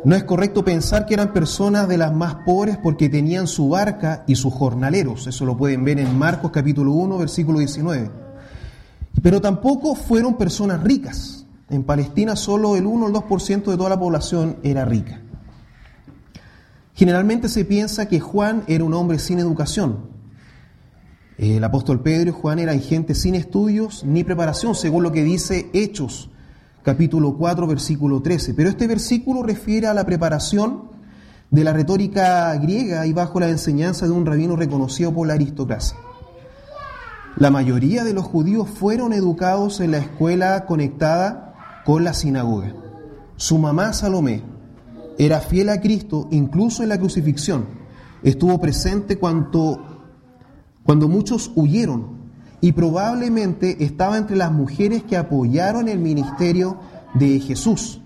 No 0.05 0.15
es 0.15 0.25
correcto 0.25 0.63
pensar 0.63 1.07
que 1.07 1.15
eran 1.15 1.33
personas 1.33 1.89
de 1.89 1.97
las 1.97 2.15
más 2.15 2.35
pobres 2.45 2.77
porque 2.77 3.09
tenían 3.09 3.47
su 3.47 3.71
barca 3.71 4.23
y 4.27 4.35
sus 4.35 4.53
jornaleros. 4.53 5.27
Eso 5.27 5.47
lo 5.47 5.57
pueden 5.57 5.83
ver 5.83 5.99
en 5.99 6.19
Marcos 6.19 6.51
capítulo 6.51 6.93
1, 6.93 7.17
versículo 7.17 7.59
19. 7.59 8.11
Pero 9.23 9.41
tampoco 9.41 9.95
fueron 9.95 10.37
personas 10.37 10.83
ricas. 10.83 11.47
En 11.71 11.85
Palestina 11.85 12.37
solo 12.37 12.77
el 12.77 12.85
1 12.85 13.07
o 13.07 13.09
el 13.09 13.15
2% 13.15 13.65
de 13.65 13.77
toda 13.79 13.89
la 13.89 13.99
población 13.99 14.59
era 14.63 14.85
rica. 14.85 15.23
Generalmente 16.93 17.49
se 17.49 17.65
piensa 17.65 18.07
que 18.07 18.21
Juan 18.21 18.63
era 18.67 18.85
un 18.85 18.93
hombre 18.93 19.19
sin 19.19 19.39
educación. 19.39 20.11
El 21.39 21.65
apóstol 21.65 22.03
Pedro 22.03 22.29
y 22.29 22.33
Juan 22.33 22.59
eran 22.59 22.81
gente 22.81 23.15
sin 23.15 23.35
estudios 23.35 24.05
ni 24.05 24.23
preparación, 24.23 24.75
según 24.75 25.03
lo 25.03 25.13
que 25.13 25.25
dice 25.25 25.71
Hechos 25.73 26.31
capítulo 26.85 27.37
4, 27.37 27.67
versículo 27.67 28.21
13. 28.21 28.55
Pero 28.55 28.69
este 28.69 28.87
versículo 28.87 29.43
refiere 29.43 29.87
a 29.87 29.95
la 29.95 30.05
preparación 30.05 30.91
de 31.51 31.65
la 31.65 31.73
retórica 31.73 32.55
griega 32.57 33.07
y 33.07 33.13
bajo 33.13 33.41
la 33.41 33.49
enseñanza 33.49 34.07
de 34.07 34.13
un 34.13 34.27
rabino 34.27 34.55
reconocido 34.55 35.13
por 35.13 35.27
la 35.27 35.35
aristocracia. 35.35 35.97
La 37.37 37.51
mayoría 37.51 38.05
de 38.05 38.13
los 38.13 38.25
judíos 38.25 38.69
fueron 38.69 39.13
educados 39.13 39.81
en 39.81 39.93
la 39.93 39.99
escuela 39.99 40.67
conectada 40.67 41.83
con 41.85 42.05
la 42.05 42.13
sinagoga. 42.13 42.75
Su 43.37 43.59
mamá 43.59 43.93
Salomé 43.93 44.43
era 45.19 45.41
fiel 45.41 45.71
a 45.71 45.81
Cristo 45.81 46.29
incluso 46.31 46.83
en 46.83 46.91
la 46.91 46.99
crucifixión. 46.99 47.67
Estuvo 48.23 48.61
presente 48.61 49.19
cuando, 49.19 50.05
cuando 50.85 51.09
muchos 51.09 51.51
huyeron 51.55 52.14
y 52.65 52.73
probablemente 52.73 53.85
estaba 53.85 54.17
entre 54.17 54.37
las 54.37 54.51
mujeres 54.51 55.03
que 55.03 55.19
apoyaron 55.19 55.87
el 55.87 55.99
ministerio 55.99 56.79
de 57.13 57.39
Jesús. 57.39 58.01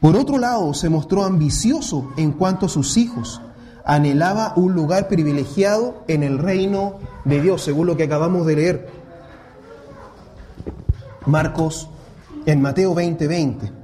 Por 0.00 0.16
otro 0.16 0.38
lado, 0.38 0.74
se 0.74 0.88
mostró 0.88 1.22
ambicioso 1.22 2.10
en 2.16 2.32
cuanto 2.32 2.66
a 2.66 2.68
sus 2.68 2.96
hijos. 2.96 3.40
Anhelaba 3.84 4.54
un 4.56 4.74
lugar 4.74 5.06
privilegiado 5.06 6.02
en 6.08 6.24
el 6.24 6.38
reino 6.38 6.94
de 7.24 7.40
Dios, 7.40 7.62
según 7.62 7.86
lo 7.86 7.96
que 7.96 8.02
acabamos 8.02 8.44
de 8.44 8.56
leer. 8.56 8.90
Marcos 11.26 11.88
en 12.46 12.60
Mateo 12.60 12.92
20:20. 12.92 13.28
20. 13.28 13.79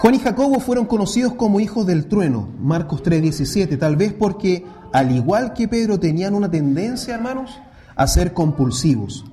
Juan 0.00 0.14
y 0.14 0.18
Jacobo 0.18 0.60
fueron 0.60 0.86
conocidos 0.86 1.34
como 1.34 1.60
hijos 1.60 1.86
del 1.86 2.06
trueno, 2.06 2.48
Marcos 2.58 3.02
3:17, 3.02 3.76
tal 3.76 3.96
vez 3.96 4.14
porque, 4.14 4.64
al 4.92 5.14
igual 5.14 5.52
que 5.52 5.68
Pedro, 5.68 6.00
tenían 6.00 6.34
una 6.34 6.50
tendencia, 6.50 7.14
hermanos, 7.14 7.50
a 7.96 8.06
ser 8.06 8.32
compulsivos. 8.32 9.26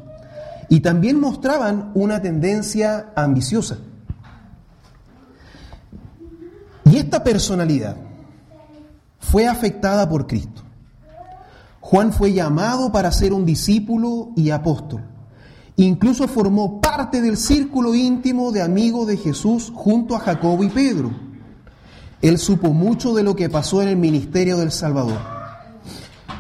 y 0.70 0.82
también 0.82 1.18
mostraban 1.18 1.92
una 1.94 2.22
tendencia 2.22 3.14
ambiciosa. 3.16 3.78
Y 6.84 6.98
esta 6.98 7.24
personalidad 7.24 7.96
fue 9.20 9.48
afectada 9.48 10.10
por 10.10 10.28
Cristo. 10.28 10.64
Juan 11.80 12.12
fue 12.12 12.34
llamado 12.34 12.92
para 12.92 13.14
ser 13.14 13.32
un 13.32 13.46
discípulo 13.46 14.32
y 14.36 14.50
apóstol. 14.50 15.04
Incluso 15.78 16.28
formó 16.28 16.82
parte 16.82 17.22
del 17.22 17.38
círculo 17.38 17.94
íntimo 17.94 18.52
de 18.52 18.64
amigos 18.64 19.08
de 19.08 19.16
Jesús 19.16 19.72
junto 19.74 20.16
a 20.16 20.20
Jacobo 20.20 20.64
y 20.64 20.70
Pedro. 20.70 21.12
Él 22.22 22.40
supo 22.40 22.74
mucho 22.74 23.14
de 23.14 23.22
lo 23.22 23.36
que 23.36 23.48
pasó 23.48 23.84
en 23.84 23.90
el 23.90 23.98
ministerio 23.98 24.58
del 24.58 24.72
Salvador. 24.72 25.20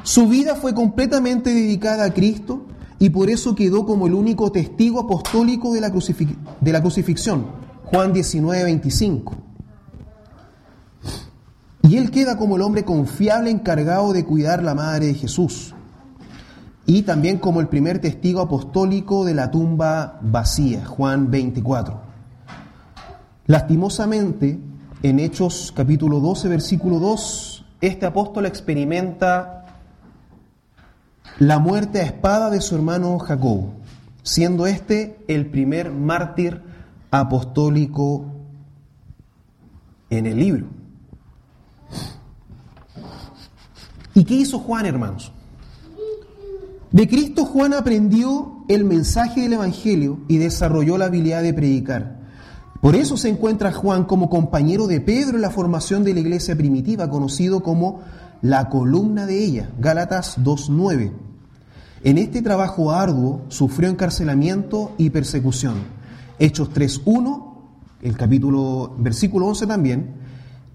Su 0.01 0.27
vida 0.27 0.55
fue 0.55 0.73
completamente 0.73 1.53
dedicada 1.53 2.05
a 2.05 2.13
Cristo 2.13 2.65
y 2.97 3.11
por 3.11 3.29
eso 3.29 3.53
quedó 3.53 3.85
como 3.85 4.07
el 4.07 4.15
único 4.15 4.51
testigo 4.51 5.01
apostólico 5.01 5.71
de 5.71 5.81
la, 5.81 5.89
de 5.91 6.71
la 6.71 6.81
crucifixión. 6.81 7.45
Juan 7.85 8.13
19, 8.13 8.63
25. 8.63 9.35
Y 11.83 11.97
él 11.97 12.09
queda 12.09 12.37
como 12.37 12.55
el 12.55 12.63
hombre 12.63 12.83
confiable 12.83 13.51
encargado 13.51 14.13
de 14.13 14.25
cuidar 14.25 14.63
la 14.63 14.73
madre 14.73 15.05
de 15.05 15.13
Jesús. 15.13 15.75
Y 16.89 17.01
también 17.01 17.37
como 17.37 17.59
el 17.59 17.67
primer 17.67 17.99
testigo 17.99 18.39
apostólico 18.39 19.25
de 19.25 19.35
la 19.35 19.51
tumba 19.51 20.19
vacía, 20.21 20.85
Juan 20.85 21.29
24. 21.29 21.99
Lastimosamente, 23.45 24.57
en 25.03 25.19
Hechos 25.19 25.73
capítulo 25.75 26.21
12, 26.21 26.47
versículo 26.47 26.99
2, 26.99 27.65
este 27.81 28.05
apóstol 28.05 28.45
experimenta 28.45 29.65
la 31.39 31.59
muerte 31.59 31.99
a 31.99 32.05
espada 32.05 32.49
de 32.49 32.61
su 32.61 32.75
hermano 32.75 33.19
Jacobo, 33.19 33.73
siendo 34.23 34.65
este 34.65 35.25
el 35.27 35.47
primer 35.47 35.91
mártir 35.91 36.61
apostólico 37.11 38.27
en 40.09 40.25
el 40.25 40.39
libro. 40.39 40.67
¿Y 44.13 44.23
qué 44.23 44.35
hizo 44.35 44.57
Juan, 44.59 44.85
hermanos? 44.85 45.33
De 46.91 47.07
Cristo 47.07 47.43
Juan 47.43 47.73
aprendió 47.73 48.63
el 48.69 48.85
mensaje 48.85 49.41
del 49.41 49.53
Evangelio 49.53 50.19
y 50.29 50.37
desarrolló 50.37 50.97
la 50.97 51.05
habilidad 51.05 51.43
de 51.43 51.53
predicar. 51.53 52.17
Por 52.81 52.95
eso 52.95 53.17
se 53.17 53.27
encuentra 53.27 53.73
Juan 53.73 54.05
como 54.05 54.29
compañero 54.29 54.87
de 54.87 55.01
Pedro 55.01 55.35
en 55.35 55.41
la 55.41 55.49
formación 55.49 56.05
de 56.05 56.13
la 56.13 56.21
iglesia 56.21 56.55
primitiva, 56.55 57.09
conocido 57.09 57.61
como 57.61 58.01
la 58.41 58.69
columna 58.69 59.25
de 59.25 59.43
ella, 59.43 59.69
Gálatas 59.79 60.37
2.9. 60.37 61.11
En 62.03 62.17
este 62.17 62.41
trabajo 62.41 62.91
arduo 62.91 63.41
sufrió 63.49 63.89
encarcelamiento 63.89 64.93
y 64.97 65.09
persecución. 65.09 65.75
Hechos 66.39 66.69
3.1, 66.71 67.53
el 68.03 68.15
capítulo, 68.15 68.95
versículo 68.97 69.47
11 69.47 69.67
también, 69.67 70.15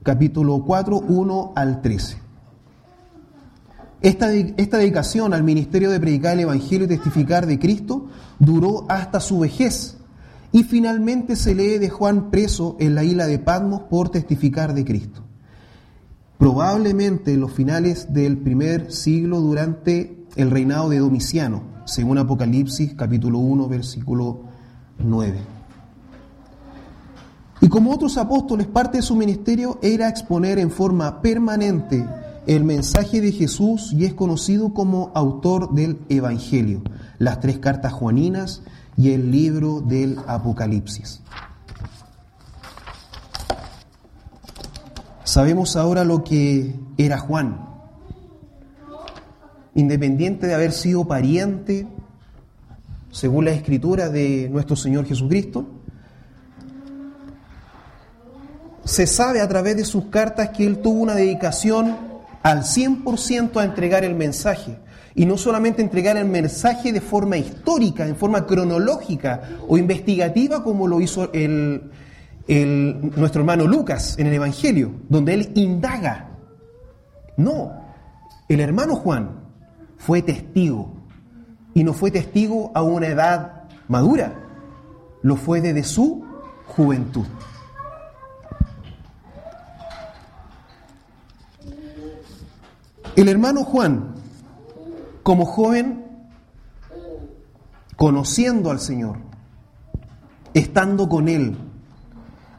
capítulo 0.02 0.62
4, 0.66 0.98
1 0.98 1.52
al 1.54 1.80
13. 1.80 2.31
Esta, 4.02 4.26
dedicación 4.26 5.32
al 5.32 5.44
ministerio 5.44 5.88
de 5.88 6.00
predicar 6.00 6.34
el 6.34 6.40
Evangelio 6.40 6.86
y 6.86 6.88
testificar 6.88 7.46
de 7.46 7.60
Cristo 7.60 8.08
duró 8.40 8.84
hasta 8.88 9.20
su 9.20 9.38
vejez 9.38 9.96
y 10.50 10.64
finalmente 10.64 11.36
se 11.36 11.54
lee 11.54 11.78
de 11.78 11.88
Juan 11.88 12.30
preso 12.32 12.76
en 12.80 12.96
la 12.96 13.04
isla 13.04 13.28
de 13.28 13.38
Patmos 13.38 13.82
por 13.82 14.08
testificar 14.08 14.74
de 14.74 14.84
Cristo. 14.84 15.22
Probablemente 16.36 17.34
en 17.34 17.40
los 17.40 17.52
finales 17.52 18.12
del 18.12 18.38
primer 18.38 18.90
siglo 18.90 19.40
durante 19.40 20.26
el 20.34 20.50
reinado 20.50 20.88
de 20.88 20.98
Domiciano, 20.98 21.62
según 21.84 22.18
Apocalipsis 22.18 22.94
capítulo 22.94 23.38
1 23.38 23.68
versículo 23.68 24.40
9. 24.98 25.38
Y 27.60 27.68
como 27.68 27.92
otros 27.92 28.18
apóstoles, 28.18 28.66
parte 28.66 28.98
de 28.98 29.02
su 29.02 29.14
ministerio 29.14 29.78
era 29.80 30.08
exponer 30.08 30.58
en 30.58 30.72
forma 30.72 31.22
permanente 31.22 32.04
el 32.46 32.64
mensaje 32.64 33.20
de 33.20 33.32
Jesús 33.32 33.92
y 33.92 34.04
es 34.04 34.14
conocido 34.14 34.74
como 34.74 35.12
autor 35.14 35.74
del 35.74 35.98
Evangelio, 36.08 36.82
las 37.18 37.40
tres 37.40 37.58
cartas 37.58 37.92
juaninas 37.92 38.62
y 38.96 39.12
el 39.12 39.30
libro 39.30 39.80
del 39.80 40.18
Apocalipsis. 40.26 41.20
Sabemos 45.24 45.76
ahora 45.76 46.04
lo 46.04 46.24
que 46.24 46.74
era 46.98 47.18
Juan. 47.18 47.68
Independiente 49.74 50.46
de 50.46 50.54
haber 50.54 50.72
sido 50.72 51.06
pariente, 51.06 51.86
según 53.10 53.46
la 53.46 53.52
escritura 53.52 54.10
de 54.10 54.48
nuestro 54.50 54.76
Señor 54.76 55.06
Jesucristo, 55.06 55.66
se 58.84 59.06
sabe 59.06 59.40
a 59.40 59.48
través 59.48 59.76
de 59.76 59.84
sus 59.84 60.06
cartas 60.06 60.50
que 60.50 60.66
él 60.66 60.82
tuvo 60.82 61.00
una 61.00 61.14
dedicación 61.14 62.11
al 62.42 62.62
100% 62.62 63.60
a 63.60 63.64
entregar 63.64 64.04
el 64.04 64.14
mensaje. 64.14 64.78
Y 65.14 65.26
no 65.26 65.36
solamente 65.36 65.82
entregar 65.82 66.16
el 66.16 66.26
mensaje 66.26 66.92
de 66.92 67.00
forma 67.00 67.36
histórica, 67.36 68.06
en 68.06 68.16
forma 68.16 68.46
cronológica 68.46 69.42
o 69.68 69.76
investigativa, 69.76 70.64
como 70.64 70.88
lo 70.88 71.00
hizo 71.00 71.30
el, 71.32 71.90
nuestro 73.16 73.42
hermano 73.42 73.66
Lucas 73.66 74.18
en 74.18 74.26
el 74.26 74.34
Evangelio, 74.34 74.92
donde 75.08 75.34
él 75.34 75.52
indaga. 75.54 76.30
No, 77.36 77.72
el 78.48 78.60
hermano 78.60 78.96
Juan 78.96 79.42
fue 79.98 80.22
testigo. 80.22 80.94
Y 81.74 81.84
no 81.84 81.92
fue 81.94 82.10
testigo 82.10 82.70
a 82.74 82.82
una 82.82 83.06
edad 83.06 83.64
madura, 83.88 84.34
lo 85.22 85.36
fue 85.36 85.60
desde 85.60 85.84
su 85.84 86.24
juventud. 86.66 87.24
El 93.14 93.28
hermano 93.28 93.64
Juan, 93.64 94.14
como 95.22 95.44
joven, 95.44 96.06
conociendo 97.96 98.70
al 98.70 98.80
Señor, 98.80 99.18
estando 100.54 101.08
con 101.10 101.28
Él, 101.28 101.56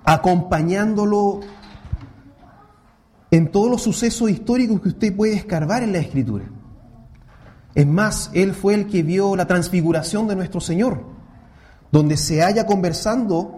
acompañándolo 0.06 1.40
en 3.32 3.52
todos 3.52 3.72
los 3.72 3.82
sucesos 3.82 4.30
históricos 4.30 4.80
que 4.80 4.90
usted 4.90 5.16
puede 5.16 5.34
escarbar 5.34 5.82
en 5.82 5.92
la 5.92 5.98
Escritura. 5.98 6.46
Es 7.74 7.88
más, 7.88 8.30
Él 8.34 8.54
fue 8.54 8.76
el 8.76 8.86
que 8.86 9.02
vio 9.02 9.36
la 9.36 9.48
transfiguración 9.48 10.28
de 10.28 10.36
nuestro 10.36 10.62
Señor, 10.62 11.04
donde 11.92 12.16
se 12.16 12.44
halla 12.44 12.68
conversando 12.68 13.56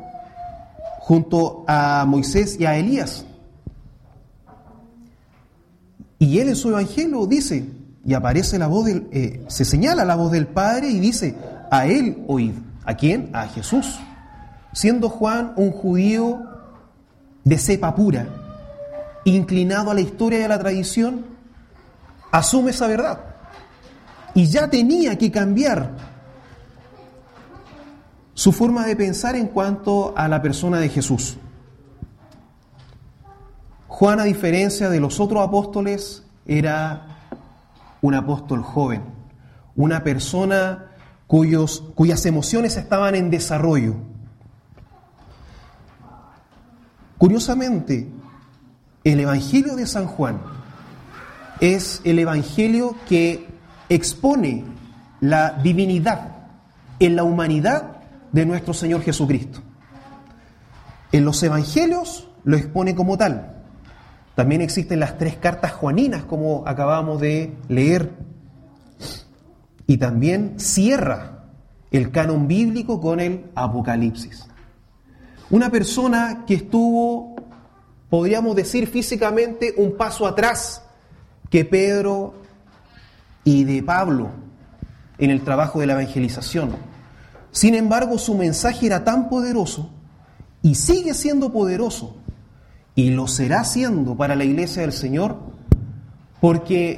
junto 0.99 1.65
a 1.67 2.05
Moisés 2.07 2.57
y 2.57 2.65
a 2.65 2.77
Elías. 2.77 3.25
Y 6.25 6.39
él 6.39 6.49
en 6.49 6.55
su 6.55 6.69
evangelio 6.69 7.27
dice, 7.27 7.69
y 8.03 8.15
aparece 8.15 8.57
la 8.57 8.65
voz 8.65 8.85
del, 8.85 9.07
eh, 9.11 9.45
se 9.47 9.63
señala 9.63 10.03
la 10.03 10.15
voz 10.15 10.31
del 10.31 10.47
Padre 10.47 10.89
y 10.89 10.99
dice, 10.99 11.35
a 11.69 11.85
él 11.85 12.23
oíd. 12.27 12.53
¿A 12.83 12.95
quién? 12.95 13.29
A 13.31 13.47
Jesús. 13.47 13.99
Siendo 14.73 15.09
Juan 15.09 15.53
un 15.55 15.69
judío 15.69 16.41
de 17.43 17.59
cepa 17.59 17.93
pura, 17.93 18.27
inclinado 19.23 19.91
a 19.91 19.93
la 19.93 20.01
historia 20.01 20.39
y 20.39 20.43
a 20.43 20.47
la 20.47 20.57
tradición, 20.57 21.27
asume 22.31 22.71
esa 22.71 22.87
verdad. 22.87 23.19
Y 24.33 24.47
ya 24.47 24.67
tenía 24.67 25.19
que 25.19 25.29
cambiar 25.29 25.91
su 28.33 28.51
forma 28.51 28.87
de 28.87 28.95
pensar 28.95 29.35
en 29.35 29.45
cuanto 29.45 30.17
a 30.17 30.27
la 30.27 30.41
persona 30.41 30.79
de 30.79 30.89
Jesús. 30.89 31.37
Juan, 33.95 34.19
a 34.19 34.25
diferencia 34.25 34.89
de 34.89 34.99
los 34.99 35.21
otros 35.21 35.41
apóstoles, 35.41 36.25
era 36.45 37.29
un 38.01 38.13
apóstol 38.13 38.61
joven, 38.61 39.03
una 39.77 40.03
persona 40.03 40.91
cuyos, 41.27 41.81
cuyas 41.95 42.25
emociones 42.25 42.75
estaban 42.75 43.15
en 43.15 43.29
desarrollo. 43.29 43.95
Curiosamente, 47.17 48.09
el 49.05 49.21
Evangelio 49.21 49.77
de 49.77 49.87
San 49.87 50.07
Juan 50.07 50.41
es 51.61 52.01
el 52.03 52.19
Evangelio 52.19 52.97
que 53.07 53.47
expone 53.87 54.65
la 55.21 55.51
divinidad 55.51 56.35
en 56.99 57.15
la 57.15 57.23
humanidad 57.23 58.01
de 58.33 58.45
nuestro 58.45 58.73
Señor 58.73 59.03
Jesucristo. 59.03 59.61
En 61.13 61.23
los 61.23 61.41
Evangelios 61.41 62.27
lo 62.43 62.57
expone 62.57 62.93
como 62.93 63.17
tal. 63.17 63.54
También 64.35 64.61
existen 64.61 64.99
las 64.99 65.17
tres 65.17 65.37
cartas 65.37 65.71
juaninas, 65.71 66.25
como 66.25 66.63
acabamos 66.67 67.21
de 67.21 67.55
leer. 67.69 68.11
Y 69.87 69.97
también 69.97 70.59
cierra 70.59 71.45
el 71.91 72.11
canon 72.11 72.47
bíblico 72.47 72.99
con 72.99 73.21
el 73.21 73.45
Apocalipsis. 73.55 74.45
Una 75.49 75.69
persona 75.69 76.43
que 76.45 76.55
estuvo, 76.55 77.35
podríamos 78.09 78.55
decir 78.55 78.87
físicamente, 78.87 79.73
un 79.77 79.95
paso 79.95 80.27
atrás 80.27 80.83
que 81.49 81.63
Pedro 81.63 82.33
y 83.45 83.63
de 83.63 83.83
Pablo 83.83 84.31
en 85.17 85.29
el 85.29 85.43
trabajo 85.43 85.79
de 85.79 85.87
la 85.87 85.93
evangelización. 85.93 86.75
Sin 87.51 87.73
embargo, 87.75 88.17
su 88.17 88.35
mensaje 88.35 88.87
era 88.87 89.05
tan 89.05 89.29
poderoso 89.29 89.91
y 90.61 90.75
sigue 90.75 91.13
siendo 91.13 91.53
poderoso 91.53 92.17
y 92.95 93.11
lo 93.11 93.27
será 93.27 93.63
siendo 93.65 94.15
para 94.15 94.35
la 94.35 94.45
iglesia 94.45 94.81
del 94.81 94.93
Señor 94.93 95.37
porque 96.39 96.97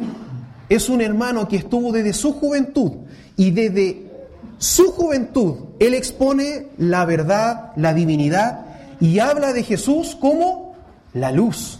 es 0.69 0.89
un 0.89 1.01
hermano 1.01 1.47
que 1.47 1.57
estuvo 1.57 1.91
desde 1.91 2.13
su 2.13 2.33
juventud 2.33 2.91
y 3.35 3.51
desde 3.51 4.11
su 4.57 4.91
juventud 4.91 5.55
él 5.79 5.93
expone 5.93 6.67
la 6.77 7.05
verdad, 7.05 7.71
la 7.75 7.93
divinidad 7.93 8.65
y 8.99 9.19
habla 9.19 9.53
de 9.53 9.63
Jesús 9.63 10.15
como 10.19 10.75
la 11.13 11.31
luz. 11.31 11.79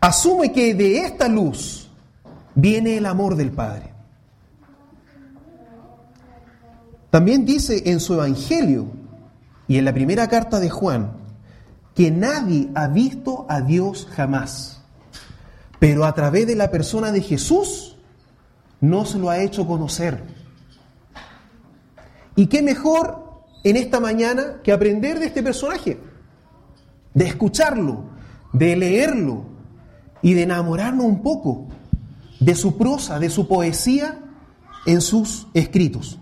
Asume 0.00 0.52
que 0.52 0.74
de 0.74 0.98
esta 0.98 1.28
luz 1.28 1.88
viene 2.54 2.96
el 2.96 3.06
amor 3.06 3.36
del 3.36 3.52
Padre. 3.52 3.92
También 7.10 7.44
dice 7.44 7.82
en 7.86 8.00
su 8.00 8.14
Evangelio 8.14 9.01
y 9.68 9.78
en 9.78 9.84
la 9.84 9.92
primera 9.92 10.28
carta 10.28 10.60
de 10.60 10.70
Juan 10.70 11.12
que 11.94 12.10
nadie 12.10 12.70
ha 12.74 12.88
visto 12.88 13.46
a 13.48 13.60
Dios 13.60 14.08
jamás, 14.10 14.82
pero 15.78 16.04
a 16.04 16.14
través 16.14 16.46
de 16.46 16.56
la 16.56 16.70
persona 16.70 17.12
de 17.12 17.20
Jesús 17.20 17.96
no 18.80 19.04
se 19.04 19.18
lo 19.18 19.30
ha 19.30 19.38
hecho 19.38 19.66
conocer. 19.66 20.24
¿Y 22.34 22.46
qué 22.46 22.62
mejor 22.62 23.44
en 23.62 23.76
esta 23.76 24.00
mañana 24.00 24.60
que 24.62 24.72
aprender 24.72 25.18
de 25.18 25.26
este 25.26 25.42
personaje? 25.42 26.00
De 27.14 27.26
escucharlo, 27.26 28.04
de 28.52 28.76
leerlo 28.76 29.44
y 30.22 30.34
de 30.34 30.44
enamorarnos 30.44 31.04
un 31.04 31.22
poco 31.22 31.68
de 32.40 32.54
su 32.54 32.78
prosa, 32.78 33.18
de 33.18 33.28
su 33.28 33.46
poesía 33.46 34.18
en 34.86 35.00
sus 35.00 35.46
escritos. 35.52 36.18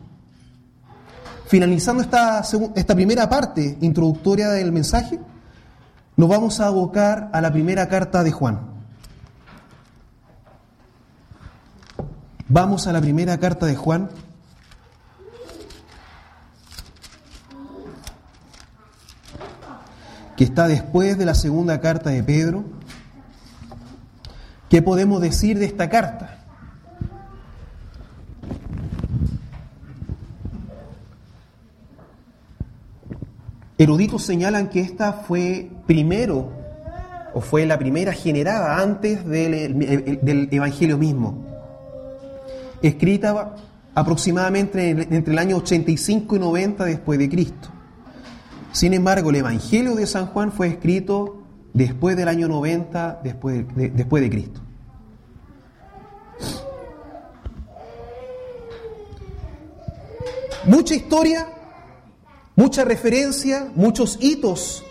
Finalizando 1.51 2.01
esta, 2.01 2.45
esta 2.77 2.95
primera 2.95 3.29
parte 3.29 3.77
introductoria 3.81 4.51
del 4.51 4.71
mensaje, 4.71 5.19
nos 6.17 6.29
vamos 6.29 6.61
a 6.61 6.67
abocar 6.67 7.29
a 7.33 7.41
la 7.41 7.51
primera 7.51 7.89
carta 7.89 8.23
de 8.23 8.31
Juan. 8.31 8.61
Vamos 12.47 12.87
a 12.87 12.93
la 12.93 13.01
primera 13.01 13.37
carta 13.39 13.67
de 13.67 13.75
Juan. 13.75 14.11
que 20.37 20.45
está 20.45 20.69
después 20.69 21.19
de 21.19 21.25
la 21.27 21.35
segunda 21.35 21.81
carta 21.81 22.11
de 22.11 22.23
Pedro. 22.23 22.65
¿Qué 24.69 24.83
podemos 24.83 25.21
decir 25.21 25.59
de 25.59 25.65
esta 25.65 25.91
carta? 25.91 26.40
Eruditos 33.81 34.27
señalan 34.27 34.69
que 34.69 34.81
esta 34.81 35.15
fue 35.15 35.71
primero, 35.87 36.53
o 37.33 37.41
fue 37.41 37.65
la 37.65 37.79
primera 37.79 38.13
generada 38.13 38.79
antes 38.79 39.25
del, 39.25 40.49
Evangelio 40.51 40.99
mismo, 40.99 41.47
escrita 42.83 43.55
aproximadamente 43.95 44.91
entre 44.91 45.33
el 45.33 45.39
año 45.39 45.57
85 45.57 46.37
y 46.37 46.39
90 46.39 46.85
después 46.85 47.19
de 47.19 47.31
Cristo. 47.31 47.71
Sin 48.71 48.93
embargo, 48.93 49.31
el 49.31 49.37
Evangelio 49.37 49.95
de 49.95 50.07
San 50.07 50.27
Juan 50.27 50.53
fue 50.53 50.69
escrito 50.69 51.43
después 51.73 52.19
del 52.19 52.29
año 52.29 52.49
90 52.49 53.23
después 53.25 53.65
después 53.75 54.23
de 54.23 54.29
Cristo. 54.29 54.61
Mucha 60.67 60.95
historia 60.95 61.47
mucha 62.61 62.85
referencia, 62.85 63.73
muchos 63.75 64.19
hitos 64.21 64.85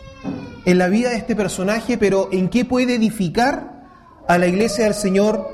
en 0.66 0.80
la 0.80 0.88
vida 0.88 1.12
de 1.12 1.18
este 1.18 1.36
personaje, 1.36 2.00
pero 2.00 2.28
¿en 2.32 2.50
qué 2.50 2.66
puede 2.66 2.96
edificar 2.96 3.86
a 4.28 4.40
la 4.40 4.48
iglesia 4.48 4.86
del 4.86 4.96
Señor 4.96 5.48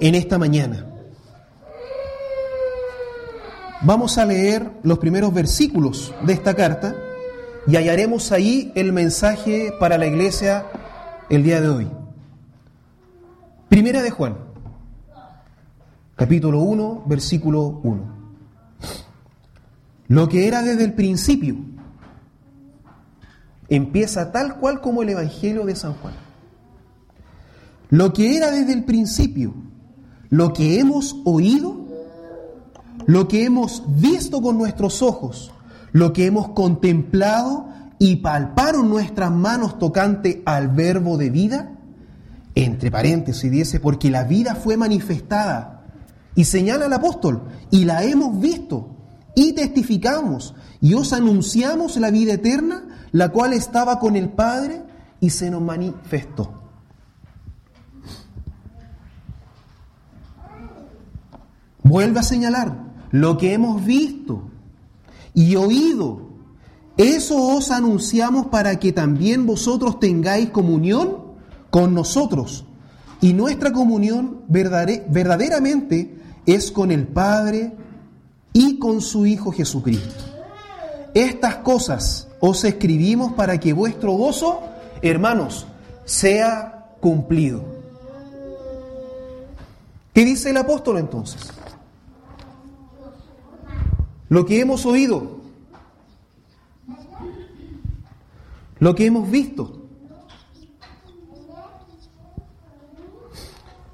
en 0.00 0.14
esta 0.14 0.38
mañana? 0.38 0.86
Vamos 3.82 4.16
a 4.16 4.24
leer 4.24 4.70
los 4.82 4.98
primeros 4.98 5.34
versículos 5.34 6.14
de 6.22 6.32
esta 6.32 6.54
carta 6.54 6.96
y 7.66 7.76
hallaremos 7.76 8.32
ahí 8.32 8.72
el 8.74 8.94
mensaje 8.94 9.74
para 9.78 9.98
la 9.98 10.06
iglesia 10.06 10.64
el 11.28 11.42
día 11.42 11.60
de 11.60 11.68
hoy. 11.68 11.90
Primera 13.68 14.00
de 14.00 14.08
Juan, 14.08 14.38
capítulo 16.16 16.60
1, 16.60 17.04
versículo 17.06 17.82
1. 17.84 18.17
Lo 20.08 20.28
que 20.28 20.48
era 20.48 20.62
desde 20.62 20.84
el 20.84 20.94
principio 20.94 21.56
empieza 23.68 24.32
tal 24.32 24.56
cual 24.56 24.80
como 24.80 25.02
el 25.02 25.10
Evangelio 25.10 25.66
de 25.66 25.76
San 25.76 25.92
Juan. 25.94 26.14
Lo 27.90 28.12
que 28.14 28.36
era 28.36 28.50
desde 28.50 28.72
el 28.72 28.84
principio, 28.84 29.54
lo 30.30 30.52
que 30.54 30.80
hemos 30.80 31.16
oído, 31.24 31.86
lo 33.06 33.28
que 33.28 33.44
hemos 33.44 33.82
visto 34.00 34.40
con 34.40 34.56
nuestros 34.58 35.02
ojos, 35.02 35.52
lo 35.92 36.12
que 36.12 36.26
hemos 36.26 36.48
contemplado 36.50 37.68
y 37.98 38.16
palparon 38.16 38.88
nuestras 38.88 39.30
manos 39.30 39.78
tocante 39.78 40.42
al 40.46 40.68
verbo 40.68 41.18
de 41.18 41.30
vida, 41.30 41.78
entre 42.54 42.90
paréntesis 42.90 43.50
dice, 43.50 43.80
porque 43.80 44.10
la 44.10 44.24
vida 44.24 44.54
fue 44.54 44.76
manifestada, 44.76 45.84
y 46.34 46.44
señala 46.44 46.86
el 46.86 46.92
apóstol, 46.92 47.42
y 47.70 47.84
la 47.84 48.04
hemos 48.04 48.38
visto 48.40 48.97
y 49.38 49.52
testificamos 49.52 50.52
y 50.80 50.94
os 50.94 51.12
anunciamos 51.12 51.96
la 51.96 52.10
vida 52.10 52.32
eterna, 52.32 53.06
la 53.12 53.28
cual 53.28 53.52
estaba 53.52 54.00
con 54.00 54.16
el 54.16 54.30
Padre 54.30 54.82
y 55.20 55.30
se 55.30 55.48
nos 55.48 55.62
manifestó. 55.62 56.60
Vuelve 61.84 62.18
a 62.18 62.24
señalar 62.24 62.82
lo 63.12 63.38
que 63.38 63.52
hemos 63.52 63.84
visto 63.84 64.50
y 65.34 65.54
oído. 65.54 66.30
Eso 66.96 67.40
os 67.40 67.70
anunciamos 67.70 68.46
para 68.46 68.80
que 68.80 68.92
también 68.92 69.46
vosotros 69.46 70.00
tengáis 70.00 70.50
comunión 70.50 71.16
con 71.70 71.94
nosotros. 71.94 72.64
Y 73.20 73.34
nuestra 73.34 73.72
comunión 73.72 74.40
verdaderamente 74.48 76.18
es 76.44 76.72
con 76.72 76.90
el 76.90 77.06
Padre 77.06 77.72
y 78.52 78.78
con 78.78 79.00
su 79.00 79.26
Hijo 79.26 79.52
Jesucristo. 79.52 80.24
Estas 81.14 81.56
cosas 81.56 82.28
os 82.40 82.64
escribimos 82.64 83.32
para 83.32 83.58
que 83.58 83.72
vuestro 83.72 84.12
gozo, 84.12 84.60
hermanos, 85.02 85.66
sea 86.04 86.94
cumplido. 87.00 87.64
¿Qué 90.14 90.24
dice 90.24 90.50
el 90.50 90.56
apóstol 90.56 90.98
entonces? 90.98 91.52
Lo 94.28 94.44
que 94.44 94.60
hemos 94.60 94.84
oído, 94.84 95.38
lo 98.78 98.94
que 98.94 99.06
hemos 99.06 99.30
visto, 99.30 99.86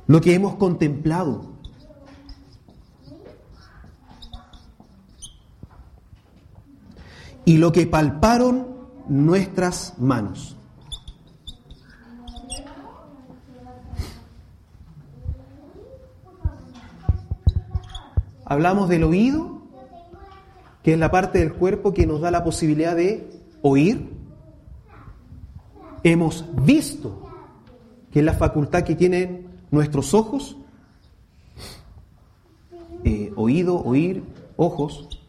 lo 0.07 0.21
que 0.21 0.35
hemos 0.35 0.57
contemplado, 0.57 1.54
y 7.45 7.59
lo 7.59 7.73
que 7.73 7.87
palparon 7.87 8.67
nuestras 9.09 9.95
manos. 9.99 10.57
Hablamos 18.47 18.89
del 18.89 19.05
oído, 19.05 19.63
que 20.83 20.93
es 20.93 20.99
la 20.99 21.11
parte 21.11 21.39
del 21.39 21.55
cuerpo 21.55 21.95
que 21.95 22.07
nos 22.07 22.21
da 22.21 22.31
la 22.31 22.45
posibilidad 22.45 22.95
de 22.95 23.31
oír. 23.63 24.11
Hemos 26.03 26.45
visto, 26.63 27.31
que 28.13 28.19
es 28.19 28.25
la 28.25 28.35
facultad 28.35 28.83
que 28.83 28.95
tienen 28.95 29.49
nuestros 29.71 30.13
ojos. 30.13 30.59
Eh, 33.03 33.33
oído, 33.35 33.83
oír, 33.83 34.23
ojos. 34.57 35.24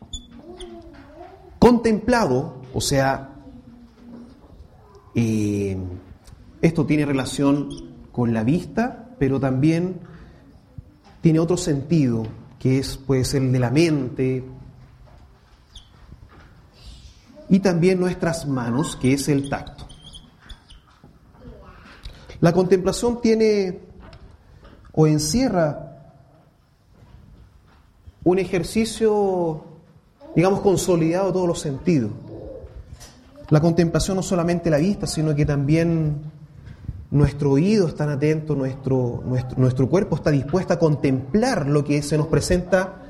Contemplado, 1.65 2.61
o 2.75 2.79
sea, 2.79 3.27
eh, 5.15 5.75
esto 6.61 6.85
tiene 6.85 7.07
relación 7.07 7.71
con 8.11 8.35
la 8.35 8.43
vista, 8.43 9.09
pero 9.17 9.39
también 9.39 9.99
tiene 11.21 11.39
otro 11.39 11.57
sentido, 11.57 12.27
que 12.59 12.77
es, 12.77 12.97
puede 12.97 13.25
ser 13.25 13.41
el 13.41 13.51
de 13.51 13.57
la 13.57 13.71
mente, 13.71 14.43
y 17.49 17.59
también 17.61 17.99
nuestras 17.99 18.47
manos, 18.47 18.95
que 18.95 19.13
es 19.13 19.27
el 19.27 19.49
tacto. 19.49 19.87
La 22.41 22.53
contemplación 22.53 23.21
tiene 23.21 23.79
o 24.91 25.07
encierra 25.07 26.13
un 28.23 28.37
ejercicio, 28.37 29.74
digamos, 30.35 30.61
consolidado 30.61 31.31
todos 31.31 31.47
los 31.47 31.59
sentidos. 31.59 32.11
La 33.49 33.61
contemplación 33.61 34.17
no 34.17 34.23
solamente 34.23 34.69
la 34.69 34.77
vista, 34.77 35.07
sino 35.07 35.35
que 35.35 35.45
también 35.45 36.21
nuestro 37.11 37.51
oído 37.51 37.87
está 37.87 38.11
atento, 38.11 38.55
nuestro, 38.55 39.23
nuestro, 39.25 39.57
nuestro 39.57 39.89
cuerpo 39.89 40.15
está 40.15 40.31
dispuesto 40.31 40.73
a 40.73 40.79
contemplar 40.79 41.67
lo 41.67 41.83
que 41.83 42.01
se 42.01 42.17
nos 42.17 42.27
presenta 42.27 43.01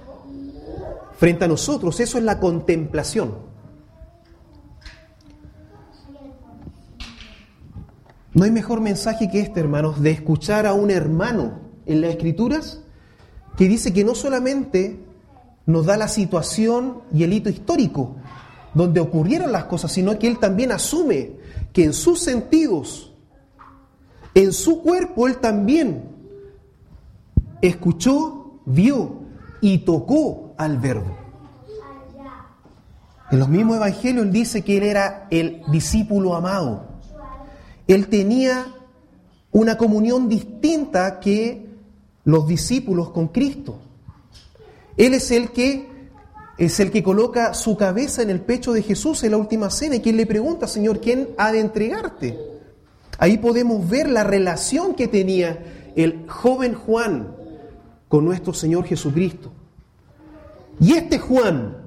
frente 1.18 1.46
a 1.46 1.48
nosotros. 1.48 2.00
Eso 2.00 2.18
es 2.18 2.24
la 2.24 2.40
contemplación. 2.40 3.56
No 8.34 8.44
hay 8.44 8.52
mejor 8.52 8.82
mensaje 8.82 9.32
que 9.32 9.40
este, 9.40 9.62
hermanos, 9.62 10.02
de 10.02 10.12
escuchar 10.12 10.66
a 10.66 10.74
un 10.74 10.92
hermano 10.92 11.54
en 11.86 12.02
las 12.02 12.12
Escrituras 12.12 12.82
que 13.56 13.70
dice 13.70 13.94
que 13.94 14.04
no 14.04 14.14
solamente 14.14 15.00
nos 15.66 15.86
da 15.86 15.98
la 15.98 16.08
situación 16.08 17.02
y 17.14 17.24
el 17.24 17.34
hito 17.34 17.50
histórico 17.50 18.16
donde 18.74 19.00
ocurrieron 19.00 19.52
las 19.52 19.66
cosas, 19.66 19.92
sino 19.92 20.20
que 20.20 20.28
él 20.28 20.38
también 20.38 20.72
asume 20.72 21.32
que 21.72 21.86
en 21.86 21.94
sus 21.94 22.20
sentidos, 22.20 23.14
en 24.34 24.52
su 24.52 24.82
cuerpo, 24.82 25.28
él 25.28 25.38
también 25.38 26.10
escuchó, 27.62 28.60
vio 28.66 29.22
y 29.62 29.80
tocó 29.80 30.54
al 30.58 30.78
verbo. 30.78 31.18
En 33.32 33.40
los 33.40 33.50
mismos 33.50 33.78
evangelios 33.78 34.26
él 34.26 34.32
dice 34.32 34.64
que 34.64 34.78
él 34.78 34.84
era 34.84 35.28
el 35.32 35.62
discípulo 35.72 36.36
amado. 36.36 36.86
Él 37.88 38.08
tenía 38.08 38.68
una 39.52 39.78
comunión 39.78 40.28
distinta 40.28 41.20
que 41.20 41.70
los 42.26 42.48
discípulos 42.48 43.12
con 43.12 43.30
Cristo. 43.30 43.80
Él 44.98 45.14
es 45.14 45.32
el 45.32 45.52
que 45.52 45.96
es 46.58 46.80
el 46.80 46.90
que 46.90 47.04
coloca 47.04 47.54
su 47.54 47.76
cabeza 47.76 48.22
en 48.22 48.30
el 48.30 48.40
pecho 48.40 48.72
de 48.72 48.82
Jesús 48.82 49.24
en 49.24 49.32
la 49.32 49.38
última 49.38 49.70
cena 49.70 49.98
y 49.98 50.00
quien 50.00 50.16
le 50.16 50.26
pregunta, 50.26 50.68
Señor, 50.68 51.02
¿quién 51.02 51.30
ha 51.38 51.52
de 51.52 51.60
entregarte? 51.60 52.40
Ahí 53.18 53.38
podemos 53.38 53.90
ver 53.90 54.10
la 54.10 54.24
relación 54.24 54.96
que 54.96 55.08
tenía 55.08 55.92
el 55.96 56.26
joven 56.30 56.74
Juan 56.74 57.36
con 58.08 58.24
nuestro 58.24 58.54
Señor 58.54 58.86
Jesucristo. 58.86 59.52
Y 60.80 60.94
este 60.94 61.20
Juan, 61.20 61.78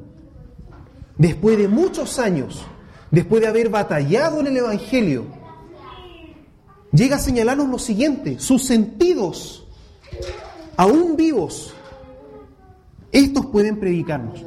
después 1.17 1.57
de 1.59 1.69
muchos 1.69 2.19
años, 2.19 2.65
después 3.11 3.41
de 3.43 3.49
haber 3.49 3.69
batallado 3.71 4.41
en 4.41 4.49
el 4.49 4.57
Evangelio, 4.59 5.27
llega 6.93 7.17
a 7.17 7.21
señalarnos 7.21 7.69
lo 7.69 7.79
siguiente, 7.79 8.39
sus 8.39 8.65
sentidos, 8.65 9.67
aún 10.77 11.17
vivos, 11.17 11.75
estos 13.13 13.47
pueden 13.47 13.79
predicarnos. 13.79 14.45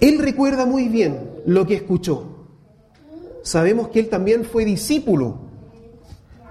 Él 0.00 0.18
recuerda 0.18 0.64
muy 0.64 0.88
bien 0.88 1.30
lo 1.46 1.66
que 1.66 1.74
escuchó. 1.74 2.24
Sabemos 3.42 3.88
que 3.88 4.00
él 4.00 4.08
también 4.08 4.44
fue 4.44 4.64
discípulo 4.64 5.38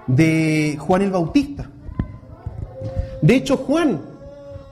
de 0.06 0.76
Juan 0.80 1.02
el 1.02 1.10
Bautista. 1.10 1.70
De 3.22 3.34
hecho, 3.34 3.56
Juan, 3.56 4.00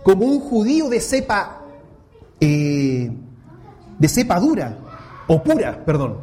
como 0.03 0.27
un 0.27 0.41
judío 0.41 0.89
de 0.89 1.01
cepa, 1.01 1.63
eh, 2.41 3.11
de 3.99 4.09
cepa 4.09 4.39
dura, 4.41 4.79
o 5.27 5.43
pura, 5.43 5.85
perdón, 5.85 6.19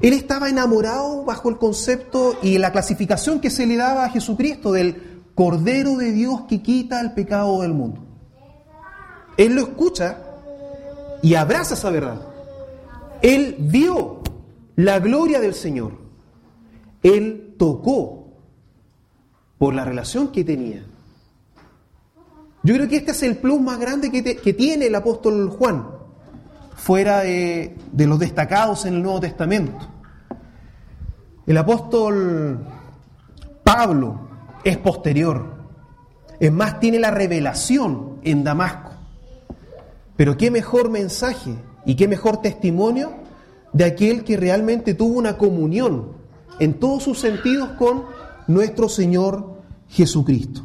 él 0.00 0.12
estaba 0.12 0.48
enamorado 0.48 1.24
bajo 1.24 1.48
el 1.48 1.58
concepto 1.58 2.36
y 2.40 2.58
la 2.58 2.70
clasificación 2.70 3.40
que 3.40 3.50
se 3.50 3.66
le 3.66 3.76
daba 3.76 4.04
a 4.04 4.10
Jesucristo 4.10 4.72
del 4.72 5.17
Cordero 5.38 5.96
de 5.98 6.10
Dios 6.10 6.46
que 6.48 6.62
quita 6.62 7.00
el 7.00 7.12
pecado 7.12 7.62
del 7.62 7.72
mundo. 7.72 8.00
Él 9.36 9.54
lo 9.54 9.60
escucha 9.60 10.18
y 11.22 11.36
abraza 11.36 11.74
esa 11.74 11.90
verdad. 11.90 12.20
Él 13.22 13.54
vio 13.56 14.20
la 14.74 14.98
gloria 14.98 15.38
del 15.38 15.54
Señor. 15.54 15.92
Él 17.04 17.54
tocó 17.56 18.32
por 19.58 19.76
la 19.76 19.84
relación 19.84 20.32
que 20.32 20.42
tenía. 20.42 20.84
Yo 22.64 22.74
creo 22.74 22.88
que 22.88 22.96
este 22.96 23.12
es 23.12 23.22
el 23.22 23.36
plus 23.36 23.60
más 23.60 23.78
grande 23.78 24.10
que, 24.10 24.52
tiene 24.54 24.86
el 24.88 24.94
apóstol 24.96 25.50
Juan 25.50 25.86
fuera 26.74 27.20
de, 27.20 27.76
los 27.96 28.18
destacados 28.18 28.86
en 28.86 28.94
el 28.94 29.02
Nuevo 29.04 29.20
Testamento. 29.20 29.78
El 31.46 31.56
apóstol 31.56 32.58
Pablo 33.62 34.27
es 34.64 34.76
posterior. 34.78 35.58
Es 36.40 36.52
más, 36.52 36.80
tiene 36.80 36.98
la 36.98 37.10
revelación 37.10 38.18
en 38.22 38.44
Damasco. 38.44 38.92
Pero 40.16 40.36
qué 40.36 40.50
mejor 40.50 40.90
mensaje 40.90 41.54
y 41.84 41.94
qué 41.96 42.08
mejor 42.08 42.40
testimonio 42.40 43.12
de 43.72 43.84
aquel 43.84 44.24
que 44.24 44.36
realmente 44.36 44.94
tuvo 44.94 45.18
una 45.18 45.36
comunión 45.36 46.12
en 46.58 46.74
todos 46.74 47.02
sus 47.02 47.18
sentidos 47.18 47.70
con 47.78 48.04
nuestro 48.46 48.88
Señor 48.88 49.58
Jesucristo. 49.88 50.62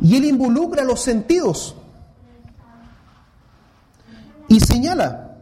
Y 0.00 0.16
él 0.16 0.24
involucra 0.24 0.84
los 0.84 1.00
sentidos 1.00 1.76
y 4.48 4.60
señala 4.60 5.38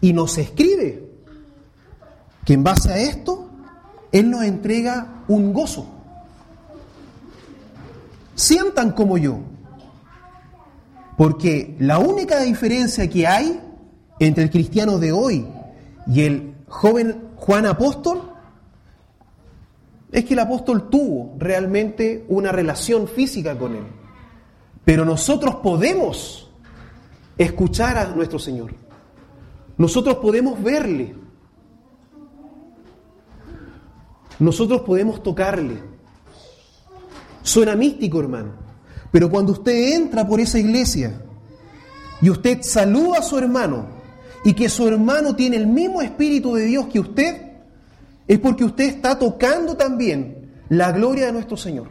y 0.00 0.12
nos 0.12 0.38
escribe 0.38 1.10
que 2.44 2.54
en 2.54 2.64
base 2.64 2.92
a 2.92 2.98
esto 2.98 3.48
Él 4.12 4.30
nos 4.30 4.44
entrega 4.44 5.22
un 5.28 5.52
gozo. 5.52 5.86
Sientan 8.40 8.92
como 8.92 9.18
yo, 9.18 9.40
porque 11.18 11.76
la 11.78 11.98
única 11.98 12.40
diferencia 12.40 13.06
que 13.06 13.26
hay 13.26 13.60
entre 14.18 14.44
el 14.44 14.50
cristiano 14.50 14.98
de 14.98 15.12
hoy 15.12 15.46
y 16.06 16.22
el 16.22 16.54
joven 16.66 17.32
Juan 17.36 17.66
Apóstol 17.66 18.32
es 20.10 20.24
que 20.24 20.32
el 20.32 20.38
apóstol 20.38 20.88
tuvo 20.88 21.34
realmente 21.36 22.24
una 22.28 22.50
relación 22.50 23.08
física 23.08 23.58
con 23.58 23.74
él. 23.74 23.84
Pero 24.86 25.04
nosotros 25.04 25.56
podemos 25.56 26.50
escuchar 27.36 27.98
a 27.98 28.06
nuestro 28.06 28.38
Señor. 28.38 28.72
Nosotros 29.76 30.16
podemos 30.16 30.62
verle. 30.62 31.14
Nosotros 34.38 34.80
podemos 34.80 35.22
tocarle. 35.22 35.89
Suena 37.42 37.74
místico, 37.74 38.20
hermano. 38.20 38.52
Pero 39.10 39.30
cuando 39.30 39.52
usted 39.52 39.94
entra 39.94 40.26
por 40.26 40.40
esa 40.40 40.58
iglesia 40.58 41.20
y 42.22 42.30
usted 42.30 42.62
saluda 42.62 43.18
a 43.18 43.22
su 43.22 43.38
hermano 43.38 43.86
y 44.44 44.52
que 44.54 44.68
su 44.68 44.86
hermano 44.86 45.34
tiene 45.34 45.56
el 45.56 45.66
mismo 45.66 46.00
espíritu 46.00 46.54
de 46.54 46.64
Dios 46.64 46.86
que 46.86 47.00
usted, 47.00 47.50
es 48.28 48.38
porque 48.38 48.64
usted 48.64 48.84
está 48.84 49.18
tocando 49.18 49.76
también 49.76 50.52
la 50.68 50.92
gloria 50.92 51.26
de 51.26 51.32
nuestro 51.32 51.56
Señor. 51.56 51.88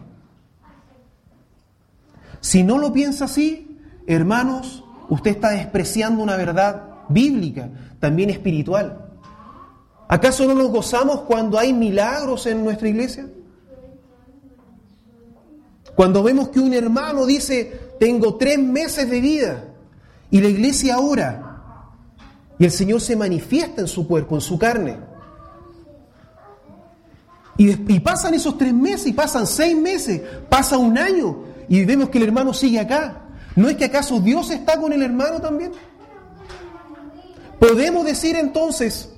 Si 2.39 2.63
no 2.63 2.77
lo 2.77 2.93
piensa 2.93 3.25
así, 3.25 3.77
hermanos, 4.07 4.83
usted 5.09 5.31
está 5.31 5.49
despreciando 5.49 6.23
una 6.23 6.37
verdad 6.37 6.83
bíblica, 7.09 7.69
también 7.99 8.29
espiritual. 8.29 9.09
¿Acaso 10.07 10.47
no 10.47 10.55
nos 10.55 10.69
gozamos 10.69 11.21
cuando 11.21 11.59
hay 11.59 11.73
milagros 11.73 12.45
en 12.45 12.63
nuestra 12.63 12.87
iglesia? 12.87 13.27
Cuando 15.99 16.23
vemos 16.23 16.47
que 16.47 16.61
un 16.61 16.73
hermano 16.73 17.25
dice, 17.25 17.77
tengo 17.99 18.35
tres 18.37 18.57
meses 18.57 19.09
de 19.09 19.19
vida, 19.19 19.65
y 20.31 20.39
la 20.39 20.47
iglesia 20.47 20.97
ora, 20.97 21.89
y 22.57 22.63
el 22.63 22.71
Señor 22.71 23.01
se 23.01 23.17
manifiesta 23.17 23.81
en 23.81 23.87
su 23.89 24.07
cuerpo, 24.07 24.35
en 24.35 24.39
su 24.39 24.57
carne. 24.57 24.95
Y, 27.57 27.71
y 27.93 27.99
pasan 27.99 28.33
esos 28.33 28.57
tres 28.57 28.73
meses, 28.73 29.07
y 29.07 29.11
pasan 29.11 29.45
seis 29.45 29.75
meses, 29.75 30.21
pasa 30.47 30.77
un 30.77 30.97
año, 30.97 31.43
y 31.67 31.83
vemos 31.83 32.07
que 32.07 32.19
el 32.19 32.23
hermano 32.23 32.53
sigue 32.53 32.79
acá. 32.79 33.23
¿No 33.57 33.67
es 33.67 33.75
que 33.75 33.83
acaso 33.83 34.21
Dios 34.21 34.51
está 34.51 34.79
con 34.79 34.93
el 34.93 35.03
hermano 35.03 35.41
también? 35.41 35.73
Podemos 37.59 38.05
decir 38.05 38.37
entonces 38.37 39.11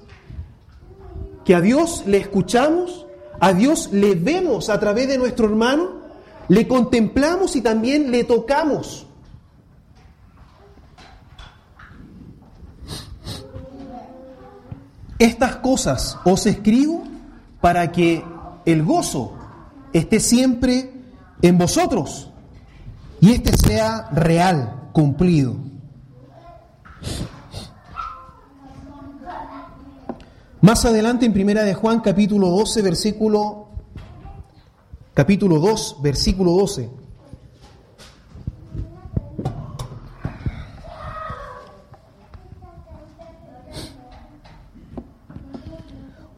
que 1.46 1.54
a 1.54 1.62
Dios 1.62 2.06
le 2.08 2.17
escuchamos, 2.17 3.06
a 3.39 3.54
Dios 3.54 3.89
le 3.91 4.15
vemos 4.15 4.72
a 4.72 4.80
través 4.80 5.08
de 5.08 5.20
nuestro 5.20 5.46
hermano, 5.46 6.01
le 6.48 6.68
contemplamos 6.68 7.56
y 7.56 7.62
también 7.62 8.12
le 8.12 8.24
tocamos. 8.24 9.06
Estas 15.20 15.58
cosas 15.58 16.18
os 16.26 16.46
escribo 16.48 17.04
para 17.62 17.92
que 17.92 18.24
el 18.66 18.84
gozo 18.84 19.34
esté 19.94 20.20
siempre 20.20 20.94
en 21.42 21.58
vosotros 21.58 22.32
y 23.20 23.32
este 23.32 23.56
sea 23.56 24.10
real, 24.12 24.90
cumplido. 24.94 25.56
Más 30.62 30.86
adelante 30.86 31.26
en 31.26 31.34
Primera 31.34 31.64
de 31.64 31.74
Juan 31.74 32.02
capítulo 32.02 32.50
12 32.50 32.82
versículo 32.82 33.71
capítulo 35.22 35.60
2, 35.60 35.98
versículo 36.02 36.54
12. 36.54 36.90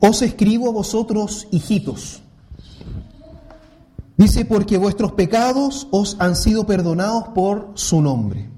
Os 0.01 0.21
escribo 0.21 0.67
a 0.67 0.73
vosotros, 0.73 1.47
hijitos. 1.49 2.23
Dice, 4.17 4.43
porque 4.43 4.77
vuestros 4.77 5.13
pecados 5.13 5.87
os 5.89 6.17
han 6.19 6.35
sido 6.35 6.65
perdonados 6.65 7.29
por 7.29 7.71
su 7.75 8.01
nombre. 8.01 8.49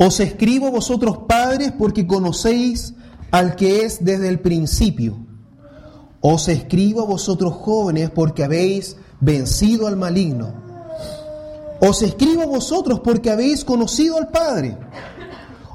Os 0.00 0.18
escribo 0.18 0.66
a 0.66 0.70
vosotros, 0.72 1.16
padres, 1.28 1.72
porque 1.78 2.08
conocéis 2.08 2.94
al 3.30 3.54
que 3.54 3.84
es 3.84 4.04
desde 4.04 4.28
el 4.28 4.40
principio. 4.40 5.31
Os 6.22 6.48
escribo 6.48 7.02
a 7.02 7.04
vosotros, 7.04 7.52
jóvenes, 7.52 8.08
porque 8.10 8.44
habéis 8.44 8.96
vencido 9.20 9.86
al 9.86 9.96
maligno. 9.96 10.54
Os 11.80 12.00
escribo 12.00 12.42
a 12.42 12.46
vosotros 12.46 13.00
porque 13.00 13.28
habéis 13.28 13.64
conocido 13.64 14.16
al 14.16 14.28
Padre. 14.28 14.78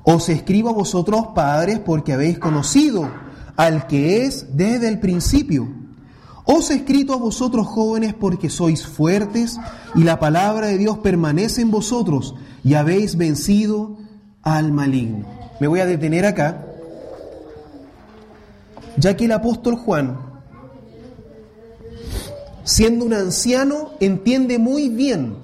Os 0.04 0.30
escribo 0.30 0.70
a 0.70 0.74
vosotros, 0.74 1.28
padres, 1.36 1.80
porque 1.80 2.14
habéis 2.14 2.40
conocido 2.40 3.12
al 3.58 3.88
que 3.88 4.24
es 4.24 4.56
desde 4.56 4.88
el 4.88 5.02
principio. 5.02 5.68
Os 6.46 6.70
he 6.70 6.76
escrito 6.76 7.14
a 7.14 7.18
vosotros 7.18 7.68
jóvenes 7.68 8.14
porque 8.14 8.50
sois 8.50 8.88
fuertes 8.88 9.60
y 9.96 10.04
la 10.04 10.18
palabra 10.18 10.68
de 10.68 10.78
Dios 10.78 11.00
permanece 11.00 11.62
en 11.62 11.72
vosotros 11.72 12.36
y 12.64 12.76
habéis 12.76 13.18
vencido 13.18 13.98
al 14.44 14.72
maligno. 14.72 15.26
Me 15.60 15.68
voy 15.68 15.82
a 15.82 15.86
detener 15.86 16.26
acá, 16.26 16.66
ya 18.96 19.18
que 19.18 19.26
el 19.26 19.34
apóstol 19.34 19.76
Juan, 19.76 20.18
siendo 22.68 23.06
un 23.06 23.14
anciano, 23.14 23.94
entiende 24.02 24.60
muy 24.60 24.90
bien 24.90 25.38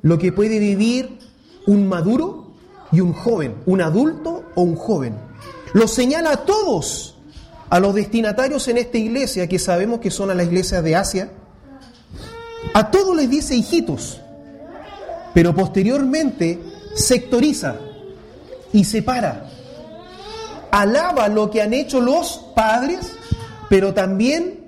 lo 0.00 0.16
que 0.16 0.30
puede 0.30 0.60
vivir 0.60 1.18
un 1.66 1.88
maduro 1.88 2.52
y 2.92 3.00
un 3.00 3.12
joven, 3.12 3.56
un 3.66 3.80
adulto 3.80 4.44
o 4.54 4.62
un 4.62 4.76
joven. 4.76 5.16
Lo 5.72 5.88
señala 5.88 6.30
a 6.30 6.36
todos, 6.44 7.16
a 7.70 7.80
los 7.80 7.92
destinatarios 7.92 8.68
en 8.68 8.78
esta 8.78 8.98
iglesia, 8.98 9.48
que 9.48 9.58
sabemos 9.58 9.98
que 9.98 10.12
son 10.12 10.30
a 10.30 10.34
las 10.34 10.46
iglesias 10.46 10.84
de 10.84 10.94
Asia. 10.94 11.32
A 12.72 12.92
todos 12.92 13.16
les 13.16 13.28
dice 13.28 13.56
hijitos, 13.56 14.20
pero 15.34 15.52
posteriormente 15.56 16.60
sectoriza 16.94 17.80
y 18.72 18.84
separa. 18.84 19.50
Alaba 20.70 21.28
lo 21.28 21.50
que 21.50 21.62
han 21.62 21.74
hecho 21.74 22.00
los 22.00 22.46
padres, 22.54 23.00
pero 23.68 23.92
también 23.92 24.61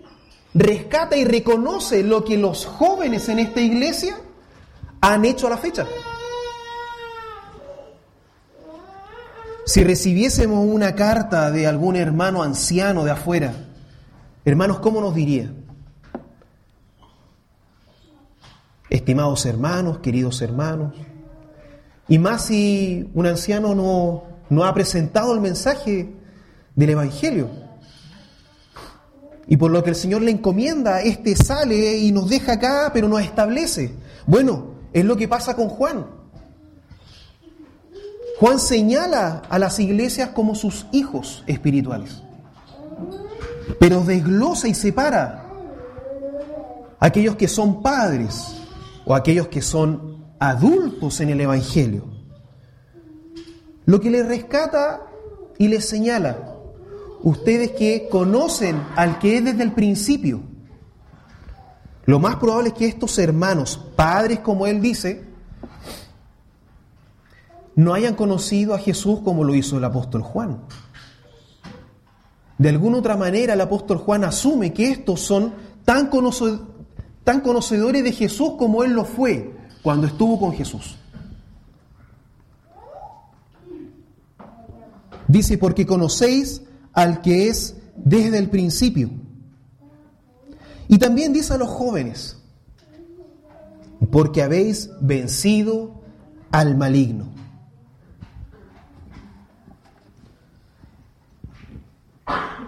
rescata 0.54 1.16
y 1.16 1.24
reconoce 1.24 2.04
lo 2.04 2.24
que 2.24 2.38
los 2.38 2.64
jóvenes 2.64 3.28
en 3.28 3.40
esta 3.40 3.60
iglesia 3.60 4.16
han 5.00 5.24
hecho 5.24 5.48
a 5.48 5.50
la 5.50 5.58
fecha. 5.58 5.86
Si 9.66 9.82
recibiésemos 9.82 10.64
una 10.66 10.94
carta 10.94 11.50
de 11.50 11.66
algún 11.66 11.96
hermano 11.96 12.42
anciano 12.42 13.04
de 13.04 13.10
afuera, 13.10 13.54
hermanos, 14.44 14.78
¿cómo 14.78 15.00
nos 15.00 15.14
diría? 15.14 15.50
Estimados 18.90 19.44
hermanos, 19.46 19.98
queridos 19.98 20.40
hermanos, 20.42 20.94
y 22.06 22.18
más 22.18 22.44
si 22.44 23.10
un 23.14 23.26
anciano 23.26 23.74
no, 23.74 24.24
no 24.50 24.64
ha 24.64 24.74
presentado 24.74 25.34
el 25.34 25.40
mensaje 25.40 26.14
del 26.76 26.90
Evangelio. 26.90 27.63
Y 29.46 29.56
por 29.56 29.70
lo 29.70 29.82
que 29.84 29.90
el 29.90 29.96
Señor 29.96 30.22
le 30.22 30.30
encomienda, 30.30 31.02
este 31.02 31.36
sale 31.36 31.98
y 31.98 32.12
nos 32.12 32.28
deja 32.30 32.54
acá, 32.54 32.90
pero 32.94 33.08
nos 33.08 33.20
establece. 33.20 33.94
Bueno, 34.26 34.74
es 34.92 35.04
lo 35.04 35.16
que 35.16 35.28
pasa 35.28 35.54
con 35.54 35.68
Juan. 35.68 36.06
Juan 38.40 38.58
señala 38.58 39.42
a 39.48 39.58
las 39.58 39.78
iglesias 39.78 40.30
como 40.30 40.54
sus 40.54 40.86
hijos 40.92 41.44
espirituales, 41.46 42.22
pero 43.78 44.00
desglosa 44.00 44.66
y 44.66 44.74
separa 44.74 45.46
a 46.98 47.06
aquellos 47.06 47.36
que 47.36 47.48
son 47.48 47.82
padres 47.82 48.56
o 49.04 49.14
aquellos 49.14 49.48
que 49.48 49.62
son 49.62 50.24
adultos 50.40 51.20
en 51.20 51.30
el 51.30 51.40
Evangelio. 51.40 52.04
Lo 53.86 54.00
que 54.00 54.10
les 54.10 54.26
rescata 54.26 55.02
y 55.58 55.68
les 55.68 55.88
señala, 55.88 56.53
ustedes 57.24 57.72
que 57.72 58.06
conocen 58.10 58.80
al 58.96 59.18
que 59.18 59.38
es 59.38 59.44
desde 59.44 59.62
el 59.64 59.72
principio, 59.72 60.42
lo 62.04 62.20
más 62.20 62.36
probable 62.36 62.68
es 62.68 62.74
que 62.74 62.86
estos 62.86 63.18
hermanos, 63.18 63.80
padres 63.96 64.40
como 64.40 64.66
él 64.66 64.80
dice, 64.82 65.24
no 67.74 67.94
hayan 67.94 68.14
conocido 68.14 68.74
a 68.74 68.78
Jesús 68.78 69.20
como 69.24 69.42
lo 69.42 69.54
hizo 69.54 69.78
el 69.78 69.84
apóstol 69.84 70.22
Juan. 70.22 70.60
De 72.58 72.68
alguna 72.68 72.98
otra 72.98 73.16
manera 73.16 73.54
el 73.54 73.60
apóstol 73.60 73.98
Juan 73.98 74.22
asume 74.22 74.74
que 74.74 74.90
estos 74.90 75.20
son 75.20 75.54
tan, 75.84 76.10
tan 77.24 77.40
conocedores 77.40 78.04
de 78.04 78.12
Jesús 78.12 78.52
como 78.58 78.84
él 78.84 78.92
lo 78.92 79.06
fue 79.06 79.56
cuando 79.82 80.06
estuvo 80.06 80.38
con 80.38 80.52
Jesús. 80.52 80.98
Dice, 85.26 85.56
porque 85.56 85.86
conocéis 85.86 86.63
al 86.94 87.20
que 87.20 87.48
es 87.48 87.76
desde 87.96 88.38
el 88.38 88.48
principio. 88.48 89.10
Y 90.88 90.98
también 90.98 91.32
dice 91.32 91.54
a 91.54 91.58
los 91.58 91.68
jóvenes, 91.68 92.36
porque 94.10 94.42
habéis 94.42 94.90
vencido 95.00 96.02
al 96.50 96.76
maligno. 96.76 97.34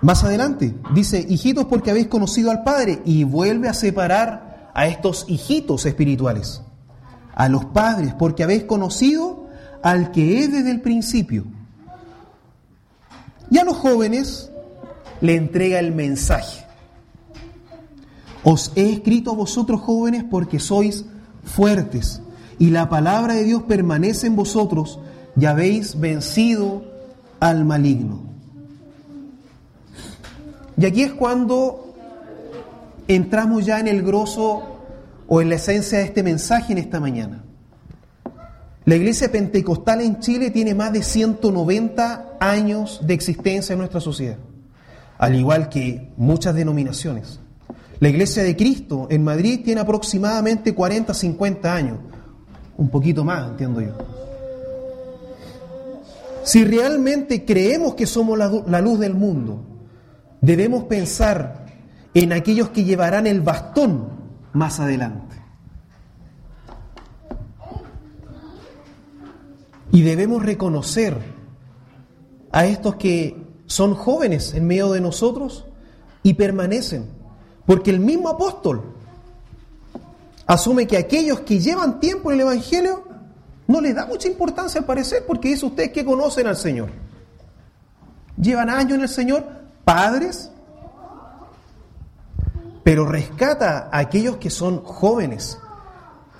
Más 0.02 0.22
adelante 0.24 0.74
dice, 0.94 1.24
hijitos 1.28 1.64
porque 1.64 1.90
habéis 1.90 2.06
conocido 2.08 2.50
al 2.50 2.62
Padre 2.62 3.02
y 3.04 3.24
vuelve 3.24 3.68
a 3.68 3.74
separar 3.74 4.70
a 4.74 4.86
estos 4.86 5.24
hijitos 5.28 5.86
espirituales, 5.86 6.62
a 7.34 7.48
los 7.48 7.64
padres 7.64 8.14
porque 8.14 8.44
habéis 8.44 8.64
conocido 8.64 9.46
al 9.82 10.12
que 10.12 10.40
es 10.40 10.52
desde 10.52 10.70
el 10.70 10.80
principio. 10.80 11.44
Y 13.50 13.58
a 13.58 13.64
los 13.64 13.76
jóvenes 13.76 14.50
le 15.20 15.36
entrega 15.36 15.78
el 15.78 15.94
mensaje. 15.94 16.64
Os 18.42 18.72
he 18.76 18.90
escrito 18.90 19.32
a 19.32 19.34
vosotros 19.34 19.80
jóvenes 19.80 20.24
porque 20.30 20.60
sois 20.60 21.04
fuertes 21.44 22.20
y 22.58 22.70
la 22.70 22.88
palabra 22.88 23.34
de 23.34 23.44
Dios 23.44 23.62
permanece 23.64 24.26
en 24.26 24.36
vosotros 24.36 24.98
y 25.38 25.44
habéis 25.44 25.98
vencido 25.98 26.84
al 27.40 27.64
maligno. 27.64 28.20
Y 30.78 30.86
aquí 30.86 31.02
es 31.02 31.12
cuando 31.12 31.94
entramos 33.08 33.64
ya 33.64 33.80
en 33.80 33.88
el 33.88 34.02
grosso 34.02 34.62
o 35.26 35.40
en 35.40 35.48
la 35.48 35.56
esencia 35.56 35.98
de 35.98 36.04
este 36.04 36.22
mensaje 36.22 36.72
en 36.72 36.78
esta 36.78 37.00
mañana. 37.00 37.45
La 38.86 38.94
iglesia 38.94 39.32
pentecostal 39.32 40.00
en 40.00 40.20
Chile 40.20 40.50
tiene 40.50 40.72
más 40.72 40.92
de 40.92 41.02
190 41.02 42.36
años 42.38 43.00
de 43.04 43.14
existencia 43.14 43.72
en 43.72 43.80
nuestra 43.80 44.00
sociedad, 44.00 44.36
al 45.18 45.34
igual 45.34 45.68
que 45.68 46.12
muchas 46.16 46.54
denominaciones. 46.54 47.40
La 47.98 48.08
iglesia 48.08 48.44
de 48.44 48.54
Cristo 48.54 49.08
en 49.10 49.24
Madrid 49.24 49.62
tiene 49.64 49.80
aproximadamente 49.80 50.72
40, 50.72 51.12
50 51.12 51.74
años, 51.74 51.98
un 52.76 52.88
poquito 52.88 53.24
más, 53.24 53.50
entiendo 53.50 53.80
yo. 53.80 53.96
Si 56.44 56.62
realmente 56.62 57.44
creemos 57.44 57.96
que 57.96 58.06
somos 58.06 58.38
la, 58.38 58.80
luz 58.80 59.00
del 59.00 59.14
mundo, 59.14 59.64
debemos 60.40 60.84
pensar 60.84 61.66
en 62.14 62.32
aquellos 62.32 62.68
que 62.68 62.84
llevarán 62.84 63.26
el 63.26 63.40
bastón 63.40 64.10
más 64.52 64.78
adelante. 64.78 65.45
Y 69.96 70.02
debemos 70.02 70.44
reconocer 70.44 71.16
a 72.52 72.66
estos 72.66 72.96
que 72.96 73.34
son 73.64 73.94
jóvenes 73.94 74.52
en 74.52 74.66
medio 74.66 74.92
de 74.92 75.00
nosotros 75.00 75.64
y 76.22 76.34
permanecen. 76.34 77.08
Porque 77.64 77.92
el 77.92 78.00
mismo 78.00 78.28
apóstol 78.28 78.92
asume 80.44 80.86
que 80.86 80.98
aquellos 80.98 81.40
que 81.40 81.60
llevan 81.60 81.98
tiempo 81.98 82.30
en 82.30 82.34
el 82.34 82.40
Evangelio 82.42 83.04
no 83.66 83.80
les 83.80 83.94
da 83.94 84.04
mucha 84.04 84.28
importancia 84.28 84.78
al 84.78 84.84
parecer 84.84 85.24
porque 85.26 85.50
es 85.50 85.62
ustedes 85.62 85.92
que 85.92 86.04
conocen 86.04 86.46
al 86.46 86.58
Señor. 86.58 86.90
Llevan 88.38 88.68
años 88.68 88.98
en 88.98 89.00
el 89.00 89.08
Señor, 89.08 89.46
padres, 89.82 90.50
pero 92.84 93.06
rescata 93.06 93.88
a 93.90 94.00
aquellos 94.00 94.36
que 94.36 94.50
son 94.50 94.82
jóvenes 94.84 95.58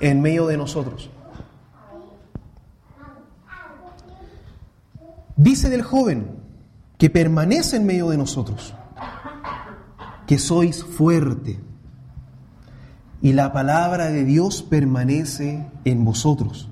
en 0.01 0.21
medio 0.21 0.47
de 0.47 0.59
nosotros. 0.59 1.09
Dice 5.37 5.69
del 5.69 5.83
joven 5.83 6.31
que 6.97 7.11
permanece 7.11 7.77
en 7.77 7.85
medio 7.85 8.09
de 8.09 8.17
nosotros, 8.17 8.75
que 10.27 10.39
sois 10.39 10.83
fuerte. 10.83 11.61
y 13.23 13.33
la 13.33 13.53
palabra 13.53 14.07
de 14.07 14.25
Dios 14.25 14.63
permanece 14.63 15.67
en 15.85 16.05
vosotros. 16.05 16.69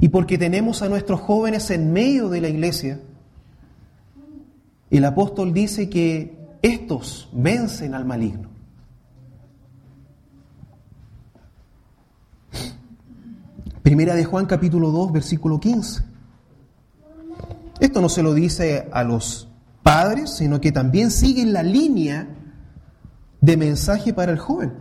Y 0.00 0.08
porque 0.08 0.38
tenemos 0.38 0.80
a 0.80 0.88
nuestros 0.88 1.20
jóvenes 1.20 1.70
en 1.70 1.92
medio 1.92 2.28
de 2.28 2.40
la 2.40 2.48
iglesia, 2.48 3.00
el 4.90 5.04
apóstol 5.04 5.52
dice 5.52 5.90
que 5.90 6.36
estos 6.62 7.28
vencen 7.32 7.94
al 7.94 8.04
maligno. 8.04 8.48
Primera 13.82 14.14
de 14.14 14.24
Juan 14.24 14.46
capítulo 14.46 14.90
2, 14.90 15.12
versículo 15.12 15.60
15. 15.60 16.11
Esto 17.82 18.00
no 18.00 18.08
se 18.08 18.22
lo 18.22 18.32
dice 18.32 18.88
a 18.92 19.02
los 19.02 19.48
padres, 19.82 20.30
sino 20.30 20.60
que 20.60 20.70
también 20.70 21.10
sigue 21.10 21.44
la 21.44 21.64
línea 21.64 22.28
de 23.40 23.56
mensaje 23.56 24.14
para 24.14 24.30
el 24.30 24.38
joven. 24.38 24.72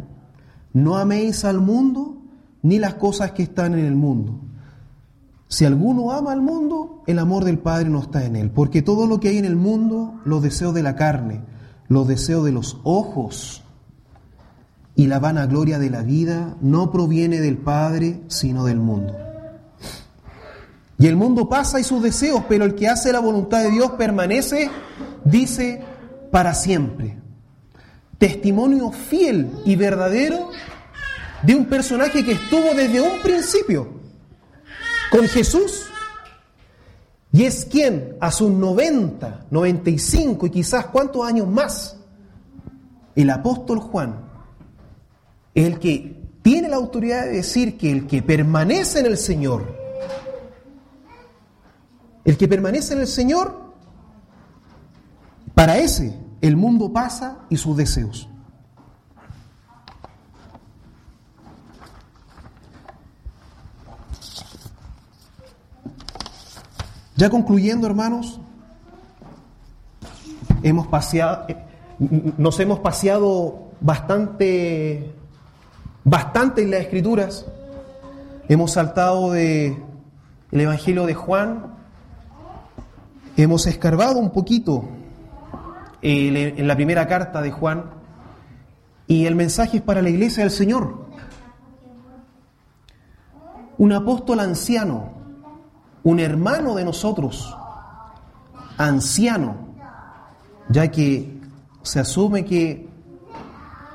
No 0.71 0.97
améis 0.97 1.43
al 1.43 1.61
mundo 1.61 2.21
ni 2.61 2.77
las 2.77 2.93
cosas 2.93 3.31
que 3.31 3.41
están 3.41 3.73
en 3.73 3.85
el 3.85 3.95
mundo. 3.95 4.41
Si 5.47 5.65
alguno 5.65 6.11
ama 6.11 6.31
al 6.31 6.41
mundo, 6.41 7.01
el 7.07 7.17
amor 7.17 7.43
del 7.43 7.57
Padre 7.57 7.89
no 7.89 8.01
está 8.01 8.23
en 8.23 8.35
él, 8.35 8.51
porque 8.51 8.83
todo 8.83 9.07
lo 9.07 9.19
que 9.19 9.29
hay 9.29 9.39
en 9.39 9.45
el 9.45 9.55
mundo, 9.55 10.21
los 10.23 10.43
deseos 10.43 10.75
de 10.75 10.83
la 10.83 10.95
carne, 10.95 11.41
los 11.87 12.07
deseos 12.07 12.45
de 12.45 12.51
los 12.51 12.81
ojos 12.83 13.63
y 14.95 15.07
la 15.07 15.17
vanagloria 15.17 15.79
de 15.79 15.89
la 15.89 16.03
vida, 16.03 16.55
no 16.61 16.91
proviene 16.91 17.39
del 17.39 17.57
Padre, 17.57 18.21
sino 18.27 18.63
del 18.63 18.79
mundo. 18.79 19.30
Y 21.01 21.07
el 21.07 21.15
mundo 21.15 21.49
pasa 21.49 21.79
y 21.79 21.83
sus 21.83 22.03
deseos, 22.03 22.43
pero 22.47 22.63
el 22.63 22.75
que 22.75 22.87
hace 22.87 23.11
la 23.11 23.19
voluntad 23.19 23.63
de 23.63 23.71
Dios 23.71 23.89
permanece, 23.97 24.69
dice, 25.25 25.83
para 26.29 26.53
siempre. 26.53 27.17
Testimonio 28.19 28.91
fiel 28.91 29.51
y 29.65 29.75
verdadero 29.75 30.51
de 31.41 31.55
un 31.55 31.65
personaje 31.65 32.23
que 32.23 32.33
estuvo 32.33 32.75
desde 32.75 33.01
un 33.01 33.19
principio 33.23 33.87
con 35.09 35.27
Jesús. 35.27 35.87
Y 37.31 37.45
es 37.45 37.65
quien 37.65 38.15
a 38.19 38.31
sus 38.31 38.51
90, 38.51 39.47
95 39.49 40.45
y 40.45 40.49
quizás 40.51 40.85
cuántos 40.85 41.25
años 41.25 41.47
más, 41.47 41.97
el 43.15 43.31
apóstol 43.31 43.79
Juan, 43.79 44.23
el 45.55 45.79
que 45.79 46.21
tiene 46.43 46.69
la 46.69 46.75
autoridad 46.75 47.25
de 47.25 47.37
decir 47.37 47.75
que 47.75 47.91
el 47.91 48.05
que 48.05 48.21
permanece 48.21 48.99
en 48.99 49.07
el 49.07 49.17
Señor, 49.17 49.80
el 52.25 52.37
que 52.37 52.47
permanece 52.47 52.93
en 52.93 53.01
el 53.01 53.07
Señor, 53.07 53.71
para 55.53 55.77
ese 55.77 56.17
el 56.41 56.55
mundo 56.55 56.91
pasa 56.91 57.39
y 57.49 57.57
sus 57.57 57.77
deseos. 57.77 58.27
Ya 67.15 67.29
concluyendo, 67.29 67.85
hermanos, 67.85 68.39
hemos 70.63 70.87
paseado, 70.87 71.45
nos 71.99 72.59
hemos 72.59 72.79
paseado 72.79 73.69
bastante, 73.79 75.13
bastante 76.03 76.63
en 76.63 76.71
las 76.71 76.81
escrituras. 76.81 77.45
Hemos 78.49 78.71
saltado 78.71 79.31
de 79.31 79.77
el 80.51 80.61
Evangelio 80.61 81.05
de 81.05 81.13
Juan 81.13 81.80
Hemos 83.37 83.65
escarbado 83.65 84.19
un 84.19 84.31
poquito 84.31 84.83
eh, 86.01 86.53
en 86.57 86.67
la 86.67 86.75
primera 86.75 87.07
carta 87.07 87.41
de 87.41 87.51
Juan 87.51 87.85
y 89.07 89.25
el 89.25 89.35
mensaje 89.35 89.77
es 89.77 89.83
para 89.83 90.01
la 90.01 90.09
iglesia 90.09 90.43
del 90.43 90.51
Señor. 90.51 91.05
Un 93.77 93.93
apóstol 93.93 94.41
anciano, 94.41 95.13
un 96.03 96.19
hermano 96.19 96.75
de 96.75 96.83
nosotros, 96.83 97.55
anciano, 98.77 99.55
ya 100.69 100.91
que 100.91 101.39
se 101.83 101.99
asume 101.99 102.43
que 102.43 102.89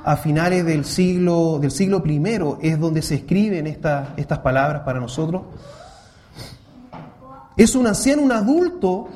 a 0.04 0.16
finales 0.16 0.64
del 0.64 0.84
siglo, 0.84 1.58
del 1.60 1.70
siglo 1.70 2.02
I 2.06 2.58
es 2.62 2.80
donde 2.80 3.02
se 3.02 3.16
escriben 3.16 3.66
estas 3.66 4.38
palabras 4.38 4.82
para 4.82 4.98
nosotros. 4.98 5.42
Es 7.56 7.74
un 7.74 7.86
anciano, 7.86 8.22
un 8.22 8.32
adulto 8.32 9.08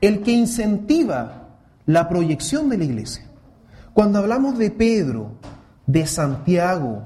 el 0.00 0.22
que 0.22 0.32
incentiva 0.32 1.48
la 1.86 2.08
proyección 2.08 2.68
de 2.68 2.78
la 2.78 2.84
iglesia. 2.84 3.24
Cuando 3.92 4.18
hablamos 4.18 4.58
de 4.58 4.70
Pedro, 4.70 5.32
de 5.86 6.06
Santiago 6.06 7.02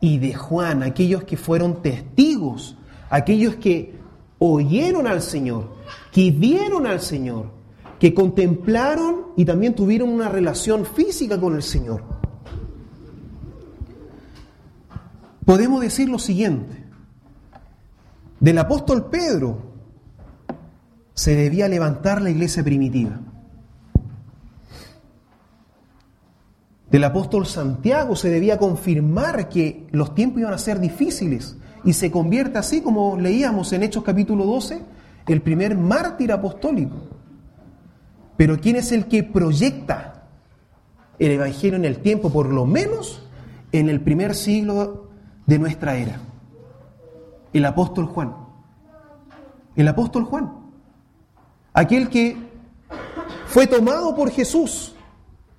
y 0.00 0.18
de 0.18 0.34
Juan, 0.34 0.82
aquellos 0.82 1.24
que 1.24 1.36
fueron 1.36 1.80
testigos, 1.82 2.76
aquellos 3.08 3.56
que 3.56 3.94
oyeron 4.38 5.06
al 5.06 5.22
Señor, 5.22 5.76
que 6.12 6.30
vieron 6.30 6.86
al 6.86 7.00
Señor, 7.00 7.52
que 7.98 8.12
contemplaron 8.12 9.28
y 9.36 9.44
también 9.44 9.74
tuvieron 9.74 10.10
una 10.10 10.28
relación 10.28 10.84
física 10.84 11.40
con 11.40 11.54
el 11.54 11.62
Señor. 11.62 12.02
Podemos 15.44 15.80
decir 15.80 16.08
lo 16.08 16.18
siguiente, 16.18 16.84
del 18.40 18.58
apóstol 18.58 19.06
Pedro, 19.06 19.75
se 21.16 21.34
debía 21.34 21.66
levantar 21.66 22.20
la 22.20 22.28
iglesia 22.28 22.62
primitiva. 22.62 23.18
Del 26.90 27.04
apóstol 27.04 27.46
Santiago 27.46 28.14
se 28.14 28.28
debía 28.28 28.58
confirmar 28.58 29.48
que 29.48 29.86
los 29.90 30.14
tiempos 30.14 30.40
iban 30.40 30.52
a 30.52 30.58
ser 30.58 30.78
difíciles 30.78 31.56
y 31.84 31.94
se 31.94 32.10
convierte 32.10 32.58
así 32.58 32.82
como 32.82 33.16
leíamos 33.16 33.72
en 33.72 33.82
Hechos 33.82 34.04
capítulo 34.04 34.44
12, 34.44 34.82
el 35.26 35.40
primer 35.40 35.76
mártir 35.76 36.30
apostólico. 36.32 36.96
Pero 38.36 38.60
¿quién 38.60 38.76
es 38.76 38.92
el 38.92 39.06
que 39.06 39.22
proyecta 39.22 40.28
el 41.18 41.30
Evangelio 41.30 41.76
en 41.76 41.86
el 41.86 42.00
tiempo, 42.00 42.30
por 42.30 42.52
lo 42.52 42.66
menos 42.66 43.26
en 43.72 43.88
el 43.88 44.02
primer 44.02 44.34
siglo 44.34 45.08
de 45.46 45.58
nuestra 45.58 45.96
era? 45.96 46.20
El 47.54 47.64
apóstol 47.64 48.04
Juan. 48.04 48.36
El 49.74 49.88
apóstol 49.88 50.24
Juan 50.24 50.65
aquel 51.76 52.08
que 52.08 52.36
fue 53.48 53.66
tomado 53.66 54.16
por 54.16 54.30
Jesús 54.30 54.94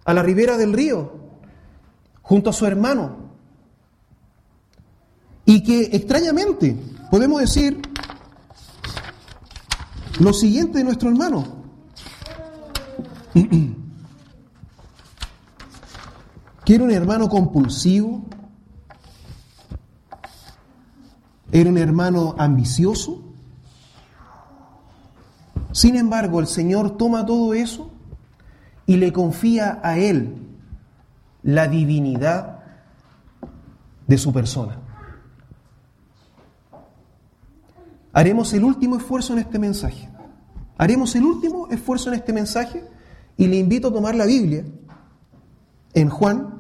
a 0.04 0.16
la 0.16 0.24
ribera 0.24 0.58
del 0.58 0.74
río, 0.74 1.14
junto 2.24 2.50
a 2.50 2.54
su 2.54 2.66
hermano, 2.66 3.18
y 5.46 5.62
que 5.62 5.96
extrañamente 5.96 6.76
podemos 7.12 7.40
decir 7.40 7.80
lo 10.20 10.34
siguiente 10.34 10.80
de 10.80 10.86
nuestro 10.86 11.10
hermano. 11.10 11.56
que 16.66 16.76
era 16.76 16.84
un 16.84 16.92
hermano 16.92 17.30
compulsivo, 17.30 18.26
era 21.52 21.70
un 21.70 21.78
hermano 21.78 22.34
ambicioso, 22.40 23.27
sin 25.78 25.96
embargo, 25.96 26.40
el 26.40 26.48
Señor 26.48 26.98
toma 26.98 27.24
todo 27.24 27.54
eso 27.54 27.92
y 28.88 28.98
le 28.98 29.14
confía 29.14 29.80
a 29.84 30.00
Él 30.00 30.36
la 31.44 31.68
divinidad 31.68 32.64
de 34.08 34.18
su 34.18 34.34
persona. 34.34 34.80
Haremos 38.12 38.52
el 38.54 38.64
último 38.64 38.98
esfuerzo 38.98 39.34
en 39.34 39.40
este 39.40 39.60
mensaje. 39.60 40.10
Haremos 40.80 41.16
el 41.16 41.24
último 41.24 41.68
esfuerzo 41.70 42.10
en 42.10 42.16
este 42.16 42.34
mensaje 42.34 42.84
y 43.38 43.46
le 43.46 43.58
invito 43.58 43.90
a 43.90 43.94
tomar 43.94 44.16
la 44.16 44.26
Biblia 44.26 44.66
en 45.94 46.10
Juan 46.10 46.57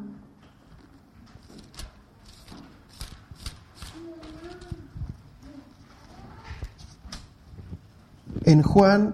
en 8.47 8.63
Juan 8.63 9.13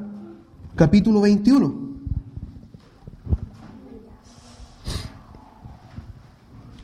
capítulo 0.76 1.22
21. 1.22 1.74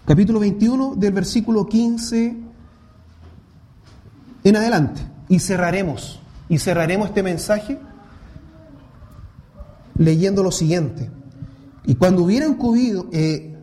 Capítulo 0.04 0.40
21 0.40 0.96
del 0.96 1.14
versículo 1.14 1.68
15 1.68 2.38
en 4.44 4.56
adelante. 4.56 5.00
Y 5.28 5.38
cerraremos, 5.38 6.20
y 6.50 6.58
cerraremos 6.58 7.10
este 7.10 7.22
mensaje 7.22 7.78
leyendo 9.96 10.42
lo 10.42 10.52
siguiente. 10.52 11.12
Y 11.86 11.96
cuando 11.96 12.24
hubieran 12.24 12.56
comido, 12.56 13.06
eh, 13.12 13.56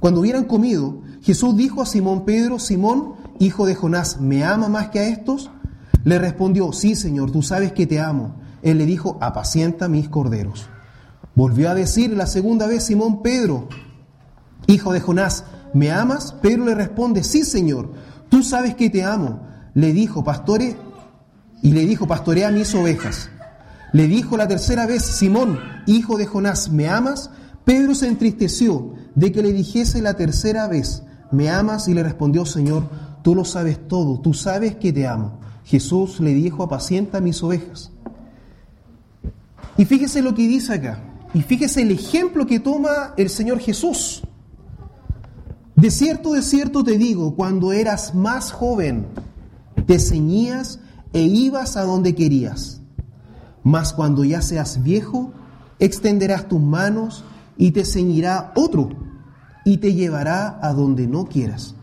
cuando 0.00 0.20
hubieran 0.20 0.44
comido, 0.44 1.02
Jesús 1.20 1.58
dijo 1.58 1.82
a 1.82 1.86
Simón 1.86 2.24
Pedro, 2.24 2.58
Simón, 2.58 3.16
hijo 3.38 3.66
de 3.66 3.74
Jonás, 3.74 4.18
¿me 4.18 4.44
ama 4.44 4.70
más 4.70 4.88
que 4.88 5.00
a 5.00 5.08
estos? 5.08 5.50
Le 6.04 6.18
respondió, 6.18 6.72
sí, 6.72 6.94
Señor, 6.94 7.30
tú 7.30 7.42
sabes 7.42 7.72
que 7.72 7.86
te 7.86 8.00
amo. 8.00 8.36
Él 8.62 8.78
le 8.78 8.86
dijo, 8.86 9.18
apacienta 9.20 9.88
mis 9.88 10.08
corderos. 10.08 10.68
Volvió 11.34 11.70
a 11.70 11.74
decir 11.74 12.10
la 12.10 12.26
segunda 12.26 12.66
vez 12.66 12.84
Simón 12.84 13.22
Pedro, 13.22 13.68
hijo 14.66 14.92
de 14.92 15.00
Jonás, 15.00 15.44
¿me 15.72 15.90
amas? 15.90 16.32
Pedro 16.42 16.64
le 16.64 16.74
responde, 16.74 17.22
sí, 17.22 17.44
Señor, 17.44 17.92
tú 18.28 18.42
sabes 18.42 18.74
que 18.74 18.90
te 18.90 19.04
amo. 19.04 19.46
Le 19.74 19.92
dijo, 19.92 20.24
pastore, 20.24 20.76
y 21.62 21.72
le 21.72 21.86
dijo, 21.86 22.06
pastorea 22.06 22.50
mis 22.50 22.74
ovejas. 22.74 23.30
Le 23.92 24.06
dijo 24.06 24.36
la 24.36 24.48
tercera 24.48 24.86
vez, 24.86 25.02
Simón, 25.02 25.58
hijo 25.86 26.16
de 26.16 26.26
Jonás, 26.26 26.70
¿me 26.70 26.88
amas? 26.88 27.30
Pedro 27.64 27.94
se 27.94 28.08
entristeció 28.08 28.94
de 29.14 29.32
que 29.32 29.42
le 29.42 29.52
dijese 29.52 30.00
la 30.00 30.14
tercera 30.14 30.68
vez, 30.68 31.02
¿me 31.30 31.50
amas? 31.50 31.88
Y 31.88 31.94
le 31.94 32.02
respondió, 32.02 32.46
Señor, 32.46 32.88
tú 33.22 33.34
lo 33.34 33.44
sabes 33.44 33.86
todo, 33.88 34.20
tú 34.20 34.32
sabes 34.34 34.76
que 34.76 34.92
te 34.92 35.06
amo. 35.06 35.40
Jesús 35.70 36.20
le 36.20 36.34
dijo, 36.34 36.62
apacienta 36.62 37.20
mis 37.20 37.42
ovejas. 37.42 37.90
Y 39.76 39.84
fíjese 39.84 40.20
lo 40.20 40.34
que 40.34 40.46
dice 40.46 40.74
acá, 40.74 41.02
y 41.32 41.42
fíjese 41.42 41.82
el 41.82 41.92
ejemplo 41.92 42.46
que 42.46 42.60
toma 42.60 43.14
el 43.16 43.30
Señor 43.30 43.60
Jesús. 43.60 44.22
De 45.76 45.90
cierto, 45.90 46.32
de 46.32 46.42
cierto 46.42 46.84
te 46.84 46.98
digo, 46.98 47.34
cuando 47.34 47.72
eras 47.72 48.14
más 48.14 48.52
joven, 48.52 49.06
te 49.86 49.98
ceñías 49.98 50.80
e 51.12 51.22
ibas 51.22 51.76
a 51.76 51.84
donde 51.84 52.14
querías 52.14 52.80
mas 53.62 53.92
cuando 53.92 54.24
ya 54.24 54.42
seas 54.42 54.82
viejo, 54.82 55.32
extenderás 55.78 56.48
tus 56.48 56.60
manos 56.60 57.24
y 57.56 57.72
te 57.72 57.84
ceñirá 57.84 58.52
otro 58.56 58.90
y 59.64 59.78
te 59.78 59.94
llevará 59.94 60.58
a 60.62 60.72
donde 60.72 61.06
no 61.06 61.26
quieras. 61.26 61.74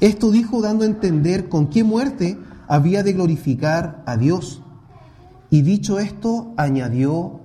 Esto 0.00 0.30
dijo 0.30 0.60
dando 0.62 0.84
a 0.84 0.88
entender 0.88 1.48
con 1.48 1.68
qué 1.68 1.84
muerte 1.84 2.38
había 2.72 3.02
de 3.02 3.12
glorificar 3.12 4.02
a 4.06 4.16
Dios. 4.16 4.62
Y 5.50 5.60
dicho 5.60 5.98
esto, 5.98 6.54
añadió, 6.56 7.40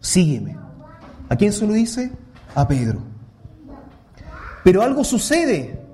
sígueme. 0.00 0.56
¿A 1.28 1.34
quién 1.34 1.52
se 1.52 1.66
lo 1.66 1.72
dice? 1.72 2.12
A 2.54 2.68
Pedro. 2.68 3.00
Pero 4.62 4.82
algo 4.82 5.02
sucede 5.02 5.84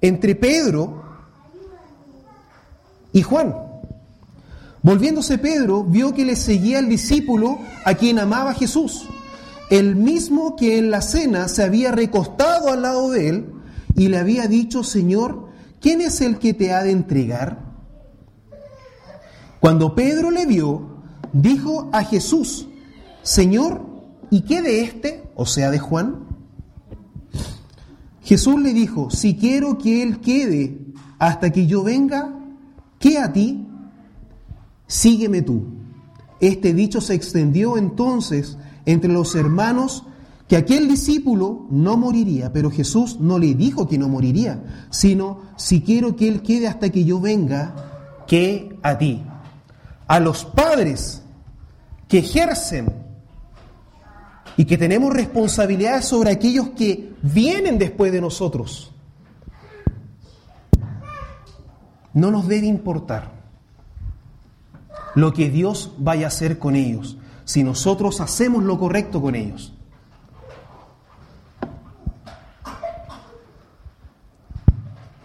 entre 0.00 0.34
Pedro 0.34 1.00
y 3.12 3.22
Juan. 3.22 3.54
Volviéndose 4.82 5.38
Pedro, 5.38 5.84
vio 5.84 6.12
que 6.12 6.24
le 6.24 6.34
seguía 6.34 6.80
el 6.80 6.88
discípulo 6.88 7.60
a 7.84 7.94
quien 7.94 8.18
amaba 8.18 8.52
Jesús, 8.52 9.08
el 9.70 9.94
mismo 9.94 10.56
que 10.56 10.78
en 10.78 10.90
la 10.90 11.02
cena 11.02 11.46
se 11.46 11.62
había 11.62 11.92
recostado 11.92 12.70
al 12.70 12.82
lado 12.82 13.12
de 13.12 13.28
él 13.28 13.52
y 13.94 14.08
le 14.08 14.18
había 14.18 14.48
dicho, 14.48 14.82
Señor, 14.82 15.50
¿quién 15.80 16.00
es 16.00 16.20
el 16.20 16.40
que 16.40 16.52
te 16.52 16.72
ha 16.72 16.82
de 16.82 16.90
entregar? 16.90 17.67
Cuando 19.60 19.94
Pedro 19.94 20.30
le 20.30 20.46
vio, 20.46 20.82
dijo 21.32 21.88
a 21.92 22.04
Jesús, 22.04 22.68
Señor, 23.22 23.84
¿y 24.30 24.42
qué 24.42 24.62
de 24.62 24.82
este, 24.82 25.30
o 25.34 25.46
sea, 25.46 25.70
de 25.70 25.78
Juan? 25.78 26.26
Jesús 28.22 28.60
le 28.60 28.72
dijo, 28.72 29.10
si 29.10 29.36
quiero 29.36 29.78
que 29.78 30.02
él 30.02 30.20
quede 30.20 30.78
hasta 31.18 31.50
que 31.50 31.66
yo 31.66 31.82
venga, 31.82 32.38
¿qué 32.98 33.18
a 33.18 33.32
ti? 33.32 33.68
sígueme 34.88 35.42
tú. 35.42 35.66
Este 36.40 36.74
dicho 36.74 37.00
se 37.00 37.14
extendió 37.14 37.76
entonces 37.76 38.58
entre 38.86 39.12
los 39.12 39.36
hermanos 39.36 40.04
que 40.48 40.56
aquel 40.56 40.88
discípulo 40.88 41.66
no 41.70 41.96
moriría, 41.96 42.52
pero 42.52 42.70
Jesús 42.70 43.20
no 43.20 43.38
le 43.38 43.54
dijo 43.54 43.86
que 43.86 43.98
no 43.98 44.08
moriría, 44.08 44.86
sino 44.90 45.42
si 45.56 45.82
quiero 45.82 46.16
que 46.16 46.26
él 46.26 46.42
quede 46.42 46.66
hasta 46.66 46.88
que 46.88 47.04
yo 47.04 47.20
venga, 47.20 48.24
que 48.26 48.78
a 48.82 48.96
ti. 48.96 49.22
A 50.08 50.18
los 50.18 50.44
padres 50.44 51.22
que 52.08 52.18
ejercen 52.18 52.92
y 54.56 54.64
que 54.64 54.76
tenemos 54.76 55.12
responsabilidades 55.12 56.06
sobre 56.06 56.32
aquellos 56.32 56.70
que 56.70 57.14
vienen 57.22 57.78
después 57.78 58.10
de 58.10 58.20
nosotros, 58.20 58.90
no 62.12 62.32
nos 62.32 62.48
debe 62.48 62.66
importar 62.66 63.30
lo 65.14 65.32
que 65.32 65.50
Dios 65.50 65.92
vaya 65.98 66.26
a 66.26 66.28
hacer 66.28 66.58
con 66.58 66.74
ellos, 66.74 67.18
si 67.44 67.62
nosotros 67.62 68.20
hacemos 68.20 68.64
lo 68.64 68.78
correcto 68.78 69.20
con 69.20 69.34
ellos. 69.34 69.72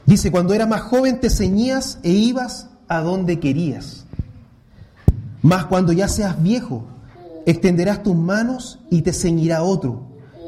Dice, 0.05 0.31
cuando 0.31 0.53
era 0.53 0.65
más 0.65 0.81
joven 0.81 1.19
te 1.19 1.29
ceñías 1.29 1.99
e 2.03 2.11
ibas 2.11 2.69
a 2.87 2.99
donde 2.99 3.39
querías. 3.39 4.02
Mas 5.43 5.65
cuando 5.65 5.91
ya 5.91 6.07
seas 6.07 6.41
viejo, 6.41 6.85
extenderás 7.45 8.01
tus 8.01 8.15
manos 8.15 8.79
y 8.89 9.01
te 9.01 9.11
ceñirá 9.11 9.61
otro 9.61 10.07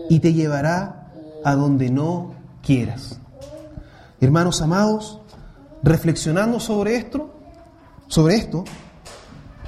y 0.09 0.21
te 0.21 0.33
llevará 0.33 1.11
a 1.43 1.53
donde 1.53 1.91
no 1.91 2.31
quieras. 2.63 3.19
Hermanos 4.21 4.61
amados, 4.61 5.19
reflexionando 5.83 6.61
sobre 6.61 6.95
esto, 6.95 7.35
sobre 8.07 8.35
esto, 8.35 8.63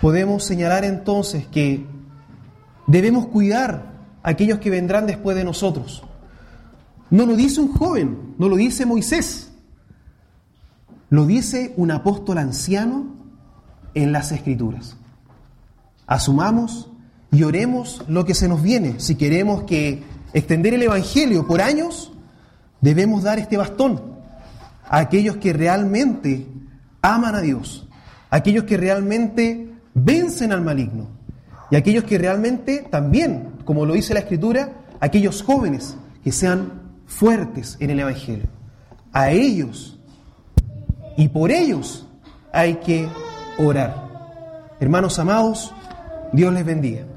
podemos 0.02 0.46
señalar 0.46 0.86
entonces 0.86 1.46
que 1.48 1.86
debemos 2.88 3.28
cuidar 3.28 3.92
a 4.24 4.30
aquellos 4.30 4.60
que 4.60 4.70
vendrán 4.70 5.08
después 5.08 5.36
de 5.36 5.44
nosotros. 5.44 6.04
No 7.10 7.26
lo 7.26 7.36
dice 7.36 7.60
un 7.60 7.74
joven, 7.74 8.36
no 8.38 8.48
lo 8.48 8.56
dice 8.56 8.86
Moisés, 8.86 9.52
lo 11.10 11.26
dice 11.26 11.74
un 11.76 11.92
apóstol 11.92 12.38
anciano 12.38 13.08
en 13.94 14.14
las 14.14 14.32
Escrituras. 14.32 14.96
Asumamos 16.08 16.90
y 17.32 17.44
oremos 17.44 18.04
lo 18.08 18.26
que 18.26 18.34
se 18.34 18.48
nos 18.48 18.62
viene. 18.62 19.00
Si 19.00 19.16
queremos 19.16 19.64
que 19.64 20.04
extender 20.34 20.74
el 20.74 20.84
Evangelio 20.84 21.46
por 21.46 21.62
años, 21.62 22.14
debemos 22.82 23.24
dar 23.24 23.40
este 23.40 23.58
bastón 23.58 24.02
a 24.90 25.00
aquellos 25.00 25.38
que 25.38 25.54
realmente 25.54 26.48
aman 27.02 27.36
a 27.36 27.42
Dios, 27.42 27.88
a 28.30 28.38
aquellos 28.38 28.64
que 28.64 28.78
realmente 28.78 29.70
vencen 29.94 30.52
al 30.52 30.62
maligno. 30.62 31.10
Y 31.70 31.76
aquellos 31.76 32.06
que 32.06 32.18
realmente 32.18 32.88
también, 32.90 33.56
como 33.66 33.86
lo 33.86 33.94
dice 33.94 34.14
la 34.14 34.22
Escritura, 34.22 34.72
aquellos 35.02 35.44
jóvenes 35.44 35.98
que 36.24 36.32
sean 36.32 36.82
fuertes 37.06 37.76
en 37.80 37.90
el 37.90 38.00
Evangelio. 38.00 38.48
A 39.12 39.32
ellos 39.32 40.00
y 41.18 41.28
por 41.28 41.52
ellos 41.52 42.08
hay 42.54 42.76
que 42.76 43.10
orar. 43.58 44.08
Hermanos 44.80 45.18
amados, 45.20 45.74
Dios 46.34 46.54
les 46.54 46.66
bendiga. 46.66 47.17